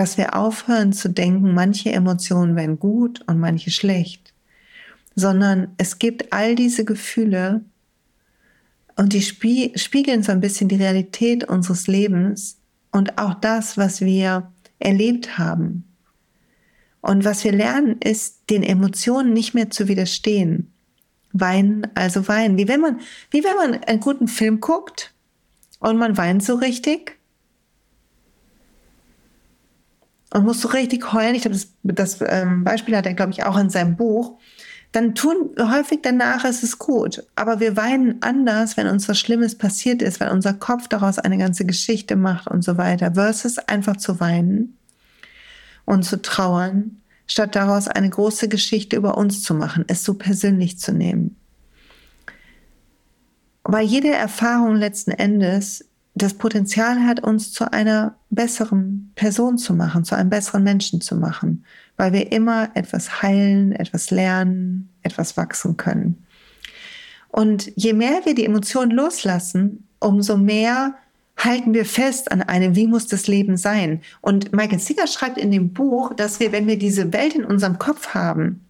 Dass 0.00 0.16
wir 0.16 0.34
aufhören 0.34 0.94
zu 0.94 1.10
denken, 1.10 1.52
manche 1.52 1.92
Emotionen 1.92 2.56
wären 2.56 2.78
gut 2.78 3.20
und 3.26 3.38
manche 3.38 3.70
schlecht, 3.70 4.32
sondern 5.14 5.74
es 5.76 5.98
gibt 5.98 6.32
all 6.32 6.54
diese 6.54 6.86
Gefühle 6.86 7.66
und 8.96 9.12
die 9.12 9.20
spiegeln 9.20 10.22
so 10.22 10.32
ein 10.32 10.40
bisschen 10.40 10.70
die 10.70 10.76
Realität 10.76 11.44
unseres 11.44 11.86
Lebens 11.86 12.56
und 12.90 13.18
auch 13.18 13.34
das, 13.34 13.76
was 13.76 14.00
wir 14.00 14.50
erlebt 14.78 15.36
haben. 15.36 15.84
Und 17.02 17.26
was 17.26 17.44
wir 17.44 17.52
lernen, 17.52 18.00
ist, 18.00 18.48
den 18.48 18.62
Emotionen 18.62 19.34
nicht 19.34 19.52
mehr 19.52 19.68
zu 19.68 19.86
widerstehen. 19.86 20.72
Weinen, 21.34 21.86
also 21.94 22.26
weinen. 22.26 22.56
Wie 22.56 22.68
wenn 22.68 22.80
man, 22.80 23.00
wie 23.30 23.44
wenn 23.44 23.56
man 23.56 23.84
einen 23.84 24.00
guten 24.00 24.28
Film 24.28 24.60
guckt 24.60 25.12
und 25.78 25.98
man 25.98 26.16
weint 26.16 26.42
so 26.42 26.54
richtig 26.54 27.19
und 30.32 30.44
muss 30.44 30.60
so 30.60 30.68
richtig 30.68 31.12
heulen. 31.12 31.34
Ich 31.34 31.42
glaube, 31.42 31.56
das, 31.56 31.68
das 31.82 32.18
ähm, 32.26 32.64
Beispiel 32.64 32.96
hat 32.96 33.06
er, 33.06 33.14
glaube 33.14 33.32
ich, 33.32 33.44
auch 33.44 33.58
in 33.58 33.70
seinem 33.70 33.96
Buch. 33.96 34.38
Dann 34.92 35.14
tun 35.14 35.50
häufig 35.60 36.00
danach 36.02 36.44
ist 36.44 36.62
es 36.62 36.78
gut. 36.78 37.24
Aber 37.36 37.60
wir 37.60 37.76
weinen 37.76 38.22
anders, 38.22 38.76
wenn 38.76 38.88
uns 38.88 39.08
was 39.08 39.18
Schlimmes 39.18 39.56
passiert 39.56 40.02
ist, 40.02 40.20
weil 40.20 40.30
unser 40.30 40.54
Kopf 40.54 40.88
daraus 40.88 41.18
eine 41.18 41.38
ganze 41.38 41.64
Geschichte 41.64 42.16
macht 42.16 42.48
und 42.48 42.62
so 42.62 42.76
weiter, 42.76 43.14
versus 43.14 43.58
einfach 43.58 43.96
zu 43.96 44.18
weinen 44.18 44.76
und 45.84 46.04
zu 46.04 46.20
trauern, 46.20 47.00
statt 47.26 47.54
daraus 47.54 47.86
eine 47.86 48.10
große 48.10 48.48
Geschichte 48.48 48.96
über 48.96 49.16
uns 49.16 49.42
zu 49.42 49.54
machen, 49.54 49.84
es 49.86 50.04
so 50.04 50.14
persönlich 50.14 50.78
zu 50.78 50.92
nehmen. 50.92 51.36
Weil 53.62 53.86
jede 53.86 54.10
Erfahrung 54.10 54.74
letzten 54.74 55.12
Endes 55.12 55.84
das 56.14 56.34
Potenzial 56.34 57.04
hat, 57.06 57.22
uns 57.22 57.52
zu 57.52 57.72
einer 57.72 58.16
besseren 58.30 59.12
Person 59.14 59.58
zu 59.58 59.74
machen, 59.74 60.04
zu 60.04 60.16
einem 60.16 60.30
besseren 60.30 60.64
Menschen 60.64 61.00
zu 61.00 61.14
machen, 61.16 61.64
weil 61.96 62.12
wir 62.12 62.32
immer 62.32 62.70
etwas 62.74 63.22
heilen, 63.22 63.72
etwas 63.72 64.10
lernen, 64.10 64.90
etwas 65.02 65.36
wachsen 65.36 65.76
können. 65.76 66.24
Und 67.28 67.72
je 67.76 67.92
mehr 67.92 68.22
wir 68.24 68.34
die 68.34 68.44
Emotionen 68.44 68.90
loslassen, 68.90 69.86
umso 70.00 70.36
mehr 70.36 70.94
halten 71.36 71.72
wir 71.72 71.84
fest 71.84 72.32
an 72.32 72.42
einem, 72.42 72.74
wie 72.74 72.86
muss 72.86 73.06
das 73.06 73.26
Leben 73.26 73.56
sein? 73.56 74.02
Und 74.20 74.52
Michael 74.52 74.80
Singer 74.80 75.06
schreibt 75.06 75.38
in 75.38 75.50
dem 75.50 75.72
Buch, 75.72 76.12
dass 76.14 76.40
wir, 76.40 76.52
wenn 76.52 76.66
wir 76.66 76.78
diese 76.78 77.12
Welt 77.12 77.34
in 77.34 77.44
unserem 77.44 77.78
Kopf 77.78 78.08
haben, 78.08 78.64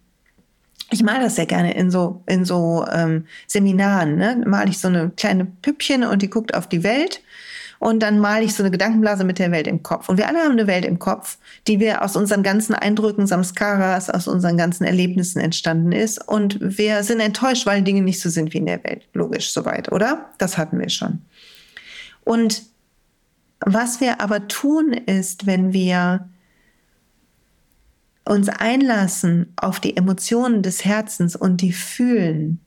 ich 0.91 1.03
male 1.03 1.23
das 1.23 1.35
sehr 1.35 1.45
gerne 1.45 1.73
in 1.73 1.89
so, 1.89 2.23
in 2.27 2.45
so 2.45 2.85
ähm, 2.91 3.25
Seminaren, 3.47 4.17
ne? 4.17 4.43
male 4.45 4.69
ich 4.69 4.79
so 4.79 4.87
eine 4.89 5.09
kleine 5.15 5.45
Püppchen 5.45 6.03
und 6.03 6.21
die 6.21 6.29
guckt 6.29 6.53
auf 6.53 6.67
die 6.67 6.83
Welt 6.83 7.21
und 7.79 8.03
dann 8.03 8.19
male 8.19 8.43
ich 8.45 8.53
so 8.53 8.61
eine 8.61 8.71
Gedankenblase 8.71 9.23
mit 9.23 9.39
der 9.39 9.51
Welt 9.51 9.65
im 9.65 9.81
Kopf. 9.81 10.07
Und 10.07 10.17
wir 10.17 10.27
alle 10.27 10.39
haben 10.39 10.51
eine 10.51 10.67
Welt 10.67 10.85
im 10.85 10.99
Kopf, 10.99 11.37
die 11.67 11.79
wir 11.79 12.03
aus 12.03 12.15
unseren 12.15 12.43
ganzen 12.43 12.75
Eindrücken, 12.75 13.25
Samskaras, 13.25 14.11
aus 14.11 14.27
unseren 14.27 14.55
ganzen 14.55 14.83
Erlebnissen 14.83 15.39
entstanden 15.39 15.91
ist. 15.91 16.27
Und 16.27 16.59
wir 16.61 17.03
sind 17.03 17.21
enttäuscht, 17.21 17.65
weil 17.65 17.81
Dinge 17.81 18.03
nicht 18.03 18.21
so 18.21 18.29
sind 18.29 18.53
wie 18.53 18.59
in 18.59 18.67
der 18.67 18.83
Welt. 18.83 19.07
Logisch, 19.13 19.51
soweit, 19.51 19.91
oder? 19.91 20.29
Das 20.37 20.59
hatten 20.59 20.77
wir 20.77 20.89
schon. 20.89 21.21
Und 22.23 22.61
was 23.65 23.99
wir 23.99 24.21
aber 24.21 24.47
tun 24.47 24.93
ist, 24.93 25.47
wenn 25.47 25.73
wir 25.73 26.29
uns 28.25 28.49
einlassen 28.49 29.53
auf 29.55 29.79
die 29.79 29.97
Emotionen 29.97 30.61
des 30.63 30.85
Herzens 30.85 31.35
und 31.35 31.61
die 31.61 31.73
fühlen, 31.73 32.59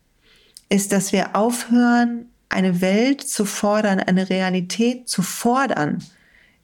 ist, 0.69 0.93
dass 0.93 1.13
wir 1.13 1.37
aufhören, 1.37 2.27
eine 2.49 2.81
Welt 2.81 3.21
zu 3.21 3.45
fordern, 3.45 4.01
eine 4.01 4.29
Realität 4.31 5.09
zu 5.09 5.23
fordern, 5.23 6.03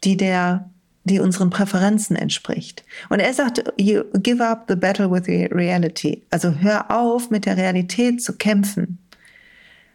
die 0.04 0.16
der, 0.16 0.70
die 1.04 1.20
unseren 1.20 1.50
Präferenzen 1.50 2.16
entspricht. 2.16 2.84
Und 3.08 3.20
er 3.20 3.34
sagt, 3.34 3.64
you 3.78 4.04
give 4.14 4.44
up 4.44 4.66
the 4.68 4.76
battle 4.76 5.10
with 5.10 5.24
the 5.26 5.46
reality. 5.46 6.22
Also 6.30 6.52
hör 6.52 6.90
auf, 6.90 7.30
mit 7.30 7.46
der 7.46 7.56
Realität 7.56 8.22
zu 8.22 8.34
kämpfen 8.34 8.98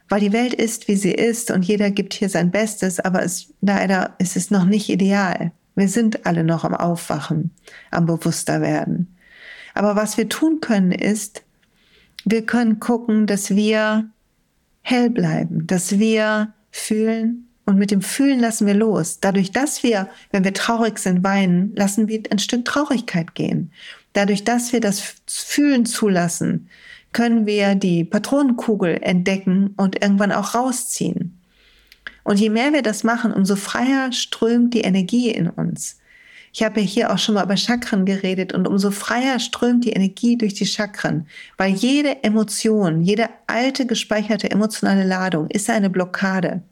weil 0.09 0.19
die 0.19 0.33
Welt 0.33 0.53
ist, 0.53 0.87
wie 0.87 0.95
sie 0.95 1.11
ist 1.11 1.51
und 1.51 1.65
jeder 1.65 1.91
gibt 1.91 2.13
hier 2.13 2.29
sein 2.29 2.51
Bestes, 2.51 2.99
aber 2.99 3.23
es, 3.23 3.53
leider 3.61 4.15
ist 4.19 4.35
es 4.35 4.51
noch 4.51 4.65
nicht 4.65 4.89
ideal. 4.89 5.51
Wir 5.75 5.89
sind 5.89 6.25
alle 6.25 6.43
noch 6.43 6.63
am 6.63 6.73
Aufwachen, 6.73 7.51
am 7.91 8.05
bewusster 8.05 8.61
werden. 8.61 9.15
Aber 9.73 9.95
was 9.95 10.17
wir 10.17 10.29
tun 10.29 10.61
können 10.61 10.91
ist, 10.91 11.43
wir 12.23 12.45
können 12.45 12.79
gucken, 12.79 13.27
dass 13.27 13.51
wir 13.55 14.09
hell 14.81 15.09
bleiben, 15.09 15.67
dass 15.67 15.99
wir 15.99 16.53
fühlen 16.71 17.47
und 17.65 17.77
mit 17.77 17.91
dem 17.91 18.01
Fühlen 18.01 18.39
lassen 18.39 18.67
wir 18.67 18.75
los. 18.75 19.19
Dadurch, 19.19 19.51
dass 19.51 19.83
wir, 19.83 20.07
wenn 20.31 20.43
wir 20.43 20.53
traurig 20.53 20.99
sind, 20.99 21.23
weinen, 21.23 21.73
lassen 21.75 22.07
wir 22.07 22.21
ein 22.29 22.39
Stück 22.39 22.63
Traurigkeit 22.65 23.33
gehen. 23.33 23.71
Dadurch, 24.13 24.43
dass 24.43 24.71
wir 24.71 24.79
das 24.79 25.15
Fühlen 25.25 25.85
zulassen, 25.85 26.69
können 27.11 27.45
wir 27.45 27.75
die 27.75 28.03
Patronenkugel 28.03 28.99
entdecken 29.01 29.73
und 29.77 30.01
irgendwann 30.01 30.31
auch 30.31 30.53
rausziehen. 30.53 31.39
Und 32.25 32.39
je 32.39 32.49
mehr 32.49 32.73
wir 32.73 32.81
das 32.81 33.03
machen, 33.03 33.31
umso 33.31 33.55
freier 33.55 34.11
strömt 34.11 34.73
die 34.73 34.81
Energie 34.81 35.29
in 35.29 35.47
uns. 35.47 35.99
Ich 36.51 36.63
habe 36.63 36.79
ja 36.79 36.85
hier 36.87 37.13
auch 37.13 37.19
schon 37.19 37.35
mal 37.35 37.43
über 37.43 37.55
Chakren 37.55 38.03
geredet 38.03 38.51
und 38.51 38.67
umso 38.67 38.89
freier 38.89 39.39
strömt 39.39 39.85
die 39.85 39.91
Energie 39.91 40.35
durch 40.35 40.55
die 40.55 40.65
Chakren, 40.65 41.27
weil 41.57 41.71
jede 41.71 42.23
Emotion, 42.23 43.03
jede 43.03 43.29
alte 43.45 43.85
gespeicherte 43.85 44.49
emotionale 44.49 45.05
Ladung 45.05 45.47
ist 45.49 45.69
eine 45.69 45.91
Blockade 45.91 46.63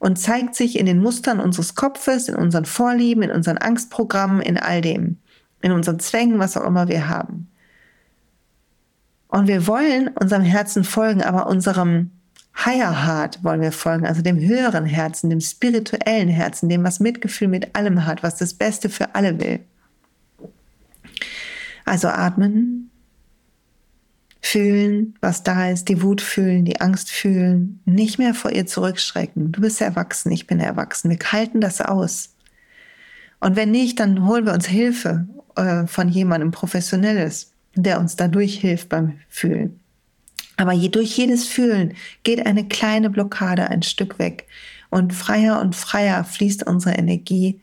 und 0.00 0.18
zeigt 0.18 0.54
sich 0.54 0.78
in 0.78 0.84
den 0.84 1.00
Mustern 1.00 1.40
unseres 1.40 1.74
Kopfes, 1.74 2.28
in 2.28 2.34
unseren 2.34 2.66
Vorlieben, 2.66 3.22
in 3.22 3.30
unseren 3.30 3.56
Angstprogrammen, 3.56 4.42
in 4.42 4.58
all 4.58 4.82
dem, 4.82 5.16
in 5.62 5.72
unseren 5.72 5.98
Zwängen, 5.98 6.38
was 6.38 6.58
auch 6.58 6.66
immer 6.66 6.88
wir 6.88 7.08
haben. 7.08 7.48
Und 9.28 9.48
wir 9.48 9.66
wollen 9.66 10.08
unserem 10.08 10.42
Herzen 10.42 10.84
folgen, 10.84 11.22
aber 11.22 11.46
unserem 11.46 12.10
Higher 12.56 13.06
Heart 13.06 13.42
wollen 13.42 13.60
wir 13.60 13.72
folgen, 13.72 14.06
also 14.06 14.22
dem 14.22 14.38
höheren 14.38 14.84
Herzen, 14.84 15.30
dem 15.30 15.40
spirituellen 15.40 16.28
Herzen, 16.28 16.68
dem, 16.68 16.84
was 16.84 17.00
Mitgefühl 17.00 17.48
mit 17.48 17.74
allem 17.74 18.06
hat, 18.06 18.22
was 18.22 18.36
das 18.36 18.54
Beste 18.54 18.88
für 18.88 19.14
alle 19.14 19.38
will. 19.40 19.60
Also 21.84 22.08
atmen, 22.08 22.90
fühlen, 24.42 25.14
was 25.20 25.42
da 25.42 25.70
ist, 25.70 25.88
die 25.88 26.02
Wut 26.02 26.20
fühlen, 26.20 26.64
die 26.64 26.80
Angst 26.80 27.10
fühlen, 27.10 27.80
nicht 27.84 28.18
mehr 28.18 28.34
vor 28.34 28.50
ihr 28.50 28.66
zurückschrecken. 28.66 29.52
Du 29.52 29.60
bist 29.60 29.80
erwachsen, 29.80 30.30
ich 30.32 30.46
bin 30.46 30.60
erwachsen. 30.60 31.10
Wir 31.10 31.18
halten 31.32 31.60
das 31.60 31.80
aus. 31.80 32.34
Und 33.38 33.56
wenn 33.56 33.70
nicht, 33.70 34.00
dann 34.00 34.26
holen 34.26 34.44
wir 34.44 34.52
uns 34.52 34.66
Hilfe 34.66 35.26
äh, 35.56 35.86
von 35.86 36.08
jemandem 36.08 36.50
Professionelles 36.50 37.50
der 37.74 38.00
uns 38.00 38.16
dadurch 38.16 38.58
hilft 38.58 38.88
beim 38.88 39.18
Fühlen. 39.28 39.79
Aber 40.60 40.72
je, 40.72 40.90
durch 40.90 41.16
jedes 41.16 41.46
Fühlen 41.46 41.94
geht 42.22 42.44
eine 42.44 42.68
kleine 42.68 43.08
Blockade 43.08 43.70
ein 43.70 43.82
Stück 43.82 44.18
weg 44.18 44.46
und 44.90 45.14
freier 45.14 45.58
und 45.58 45.74
freier 45.74 46.22
fließt 46.22 46.66
unsere 46.66 46.96
Energie 46.96 47.62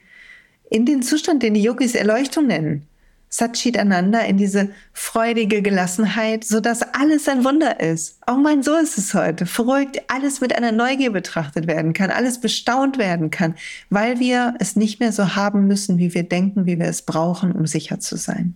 in 0.71 0.88
den 0.88 1.03
Zustand, 1.03 1.43
den 1.43 1.53
die 1.53 1.62
Yogis 1.62 1.93
Erleuchtung 1.93 2.47
nennen. 2.47 2.88
Satchit 3.29 3.77
Ananda 3.77 4.21
in 4.21 4.38
diese 4.38 4.69
freudige 4.93 5.62
Gelassenheit, 5.62 6.43
so 6.43 6.60
dass 6.60 6.81
alles 6.81 7.27
ein 7.27 7.43
Wunder 7.43 7.79
ist. 7.79 8.17
Auch 8.25 8.38
mein, 8.38 8.63
so 8.63 8.73
ist 8.73 8.97
es 8.97 9.13
heute. 9.13 9.45
Verrückt, 9.45 10.01
alles 10.07 10.41
mit 10.41 10.55
einer 10.55 10.71
Neugier 10.71 11.12
betrachtet 11.12 11.67
werden 11.67 11.93
kann, 11.93 12.10
alles 12.10 12.41
bestaunt 12.41 12.97
werden 12.97 13.29
kann, 13.29 13.53
weil 13.91 14.19
wir 14.19 14.55
es 14.57 14.75
nicht 14.75 14.99
mehr 14.99 15.12
so 15.12 15.36
haben 15.36 15.67
müssen, 15.67 15.99
wie 15.99 16.15
wir 16.15 16.23
denken, 16.23 16.65
wie 16.65 16.79
wir 16.79 16.88
es 16.88 17.03
brauchen, 17.03 17.51
um 17.51 17.67
sicher 17.67 17.99
zu 17.99 18.17
sein. 18.17 18.55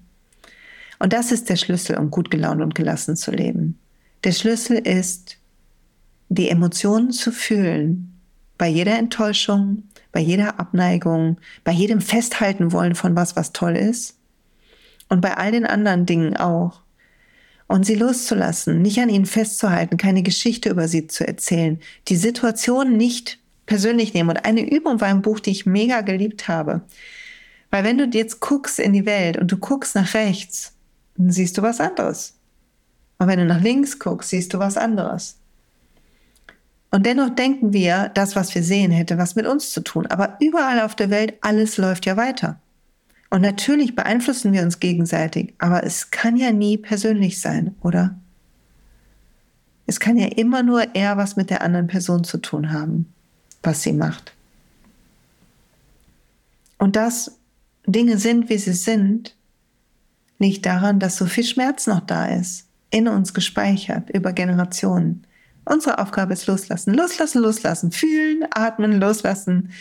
Und 0.98 1.14
das 1.14 1.32
ist 1.32 1.48
der 1.48 1.58
Schlüssel, 1.58 2.00
um 2.00 2.10
gut 2.10 2.32
gelaunt 2.32 2.64
und 2.64 2.74
gelassen 2.74 3.16
zu 3.16 3.30
leben. 3.30 3.78
Der 4.24 4.32
Schlüssel 4.32 4.78
ist, 4.78 5.38
die 6.30 6.50
Emotionen 6.50 7.12
zu 7.12 7.32
fühlen. 7.32 8.20
Bei 8.58 8.68
jeder 8.68 8.98
Enttäuschung, 8.98 9.84
bei 10.12 10.20
jeder 10.20 10.60
Abneigung, 10.60 11.38
bei 11.64 11.72
jedem 11.72 12.02
Festhalten 12.02 12.72
wollen 12.72 12.96
von 12.96 13.16
was, 13.16 13.36
was 13.36 13.52
toll 13.52 13.76
ist. 13.76 14.18
Und 15.10 15.22
bei 15.22 15.36
all 15.36 15.52
den 15.52 15.66
anderen 15.66 16.06
Dingen 16.06 16.38
auch. 16.38 16.82
Und 17.68 17.86
sie 17.86 17.96
loszulassen, 17.96 18.82
nicht 18.82 19.00
an 19.00 19.10
ihnen 19.10 19.26
festzuhalten, 19.26 19.98
keine 19.98 20.24
Geschichte 20.24 20.70
über 20.70 20.88
sie 20.88 21.08
zu 21.08 21.26
erzählen, 21.26 21.80
die 22.08 22.18
Situation 22.18 22.98
nicht 22.98 23.40
persönlich 23.66 24.14
nehmen. 24.14 24.30
Und 24.30 24.46
eine 24.46 24.70
Übung 24.70 25.02
war 25.02 25.08
ein 25.08 25.22
Buch, 25.22 25.40
die 25.40 25.52
ich 25.52 25.66
mega 25.66 26.02
geliebt 26.02 26.48
habe. 26.48 26.82
Weil 27.72 27.84
wenn 27.84 27.98
du 27.98 28.06
jetzt 28.06 28.40
guckst 28.42 28.78
in 28.78 28.94
die 28.94 29.06
Welt 29.06 29.38
und 29.38 29.52
du 29.52 29.58
guckst 29.58 29.96
nach 29.96 30.14
rechts, 30.14 30.76
dann 31.18 31.32
siehst 31.32 31.58
du 31.58 31.62
was 31.62 31.80
anderes. 31.80 32.38
Und 33.22 33.28
wenn 33.28 33.38
du 33.38 33.46
nach 33.46 33.62
links 33.62 34.00
guckst, 34.00 34.32
siehst 34.32 34.52
du 34.52 34.58
was 34.58 34.78
anderes. 34.78 35.38
Und 36.90 37.06
dennoch 37.06 37.30
denken 37.30 37.72
wir, 37.72 38.10
das, 38.16 38.36
was 38.36 38.56
wir 38.56 38.64
sehen, 38.64 38.90
hätte 38.90 39.20
was 39.20 39.36
mit 39.36 39.46
uns 39.46 39.70
zu 39.70 39.82
tun. 39.82 40.08
Aber 40.08 40.38
überall 40.40 40.80
auf 40.82 40.96
der 40.96 41.12
Welt, 41.12 41.36
alles 41.42 41.78
läuft 41.78 42.08
ja 42.08 42.18
weiter. 42.18 42.60
Und 43.30 43.42
natürlich 43.42 43.96
beeinflussen 43.96 44.54
wir 44.54 44.64
uns 44.64 44.80
gegenseitig, 44.80 45.54
aber 45.60 45.84
es 45.84 46.10
kann 46.10 46.36
ja 46.36 46.52
nie 46.52 46.80
persönlich 46.80 47.40
sein, 47.40 47.76
oder? 47.84 48.16
Es 49.86 50.00
kann 50.00 50.18
ja 50.18 50.26
immer 50.26 50.64
nur 50.64 50.96
eher 50.96 51.16
was 51.16 51.36
mit 51.36 51.52
der 51.52 51.62
anderen 51.62 51.86
Person 51.86 52.24
zu 52.24 52.40
tun 52.40 52.74
haben, 52.74 53.06
was 53.62 53.84
sie 53.84 53.94
macht. 53.94 54.34
Und 56.80 56.96
dass 56.96 57.38
Dinge 57.86 58.18
sind, 58.18 58.50
wie 58.50 58.58
sie 58.58 58.74
sind, 58.74 59.36
liegt 60.40 60.66
daran, 60.66 61.00
dass 61.00 61.18
so 61.18 61.28
viel 61.28 61.44
Schmerz 61.44 61.86
noch 61.86 62.00
da 62.00 62.26
ist, 62.26 62.66
in 62.92 63.08
uns 63.08 63.34
gespeichert 63.34 64.10
über 64.12 64.34
Generationen. 64.34 65.26
Unsere 65.66 66.00
Aufgabe 66.00 66.34
ist 66.34 66.48
loslassen, 66.48 66.94
loslassen, 66.94 67.42
loslassen, 67.42 67.92
fühlen, 67.92 68.46
atmen, 68.52 69.00
loslassen 69.00 69.72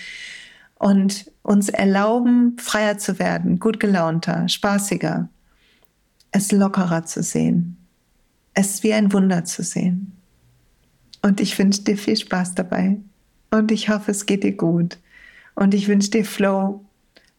und 0.77 1.31
uns 1.43 1.69
erlauben, 1.69 2.57
freier 2.59 2.97
zu 2.99 3.19
werden, 3.19 3.59
gut 3.59 3.81
gelaunter, 3.81 4.49
spaßiger, 4.49 5.29
es 6.33 6.53
lockerer 6.53 7.05
zu 7.05 7.23
sehen, 7.23 7.77
es 8.55 8.83
wie 8.83 8.95
ein 8.95 9.13
Wunder 9.13 9.45
zu 9.45 9.63
sehen. 9.63 10.13
Und 11.23 11.41
ich 11.41 11.59
wünsche 11.59 11.83
dir 11.83 11.99
viel 11.99 12.17
Spaß 12.17 12.55
dabei 12.55 12.99
und 13.51 13.73
ich 13.73 13.89
hoffe, 13.91 14.11
es 14.11 14.27
geht 14.27 14.45
dir 14.45 14.57
gut 14.57 14.99
und 15.55 15.75
ich 15.75 15.89
wünsche 15.89 16.11
dir 16.11 16.25
Flow 16.25 16.85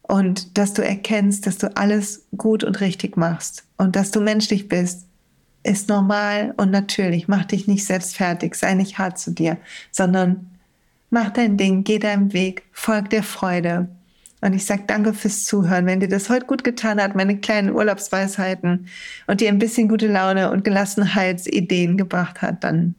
und 0.02 0.58
dass 0.58 0.74
du 0.74 0.84
erkennst, 0.84 1.46
dass 1.46 1.58
du 1.58 1.74
alles 1.76 2.26
gut 2.36 2.64
und 2.64 2.80
richtig 2.80 3.16
machst 3.16 3.64
und 3.78 3.96
dass 3.96 4.10
du 4.10 4.20
menschlich 4.20 4.68
bist 4.68 5.06
ist 5.62 5.88
normal 5.88 6.54
und 6.56 6.70
natürlich. 6.70 7.28
Mach 7.28 7.44
dich 7.44 7.68
nicht 7.68 7.84
selbst 7.84 8.16
fertig, 8.16 8.54
sei 8.54 8.74
nicht 8.74 8.98
hart 8.98 9.18
zu 9.18 9.30
dir, 9.30 9.58
sondern 9.90 10.50
mach 11.10 11.30
dein 11.30 11.56
Ding, 11.56 11.84
geh 11.84 11.98
deinem 11.98 12.32
Weg, 12.32 12.64
folg 12.72 13.10
der 13.10 13.22
Freude. 13.22 13.88
Und 14.40 14.54
ich 14.54 14.66
sage 14.66 14.82
danke 14.88 15.14
fürs 15.14 15.44
Zuhören. 15.44 15.86
Wenn 15.86 16.00
dir 16.00 16.08
das 16.08 16.28
heute 16.28 16.46
gut 16.46 16.64
getan 16.64 17.00
hat, 17.00 17.14
meine 17.14 17.38
kleinen 17.38 17.72
Urlaubsweisheiten 17.72 18.88
und 19.28 19.40
dir 19.40 19.48
ein 19.48 19.60
bisschen 19.60 19.88
gute 19.88 20.08
Laune 20.08 20.50
und 20.50 20.64
Gelassenheitsideen 20.64 21.96
gebracht 21.96 22.42
hat, 22.42 22.64
dann 22.64 22.96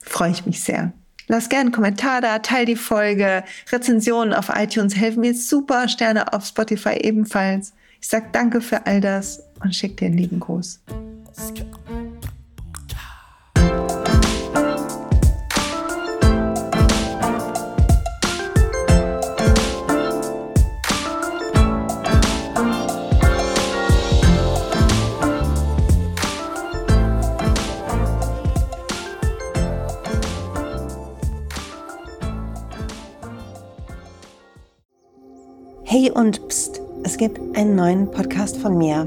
freue 0.00 0.30
ich 0.30 0.46
mich 0.46 0.62
sehr. 0.62 0.92
Lass 1.26 1.50
gerne 1.50 1.66
einen 1.66 1.72
Kommentar 1.72 2.22
da, 2.22 2.38
teil 2.38 2.64
die 2.64 2.74
Folge. 2.74 3.44
Rezensionen 3.70 4.32
auf 4.32 4.48
iTunes 4.48 4.96
helfen 4.96 5.20
mir 5.20 5.34
super. 5.34 5.88
Sterne 5.88 6.32
auf 6.32 6.46
Spotify 6.46 6.96
ebenfalls. 7.02 7.74
Ich 8.00 8.08
sage 8.08 8.28
danke 8.32 8.62
für 8.62 8.86
all 8.86 9.02
das 9.02 9.42
und 9.62 9.74
schicke 9.74 9.96
dir 9.96 10.06
einen 10.06 10.18
lieben 10.18 10.40
Gruß. 10.40 10.80
Hey 35.84 36.10
und 36.10 36.48
pst, 36.48 36.80
es 37.04 37.16
gibt 37.16 37.38
einen 37.56 37.76
neuen 37.76 38.10
Podcast 38.10 38.56
von 38.56 38.76
mir 38.76 39.06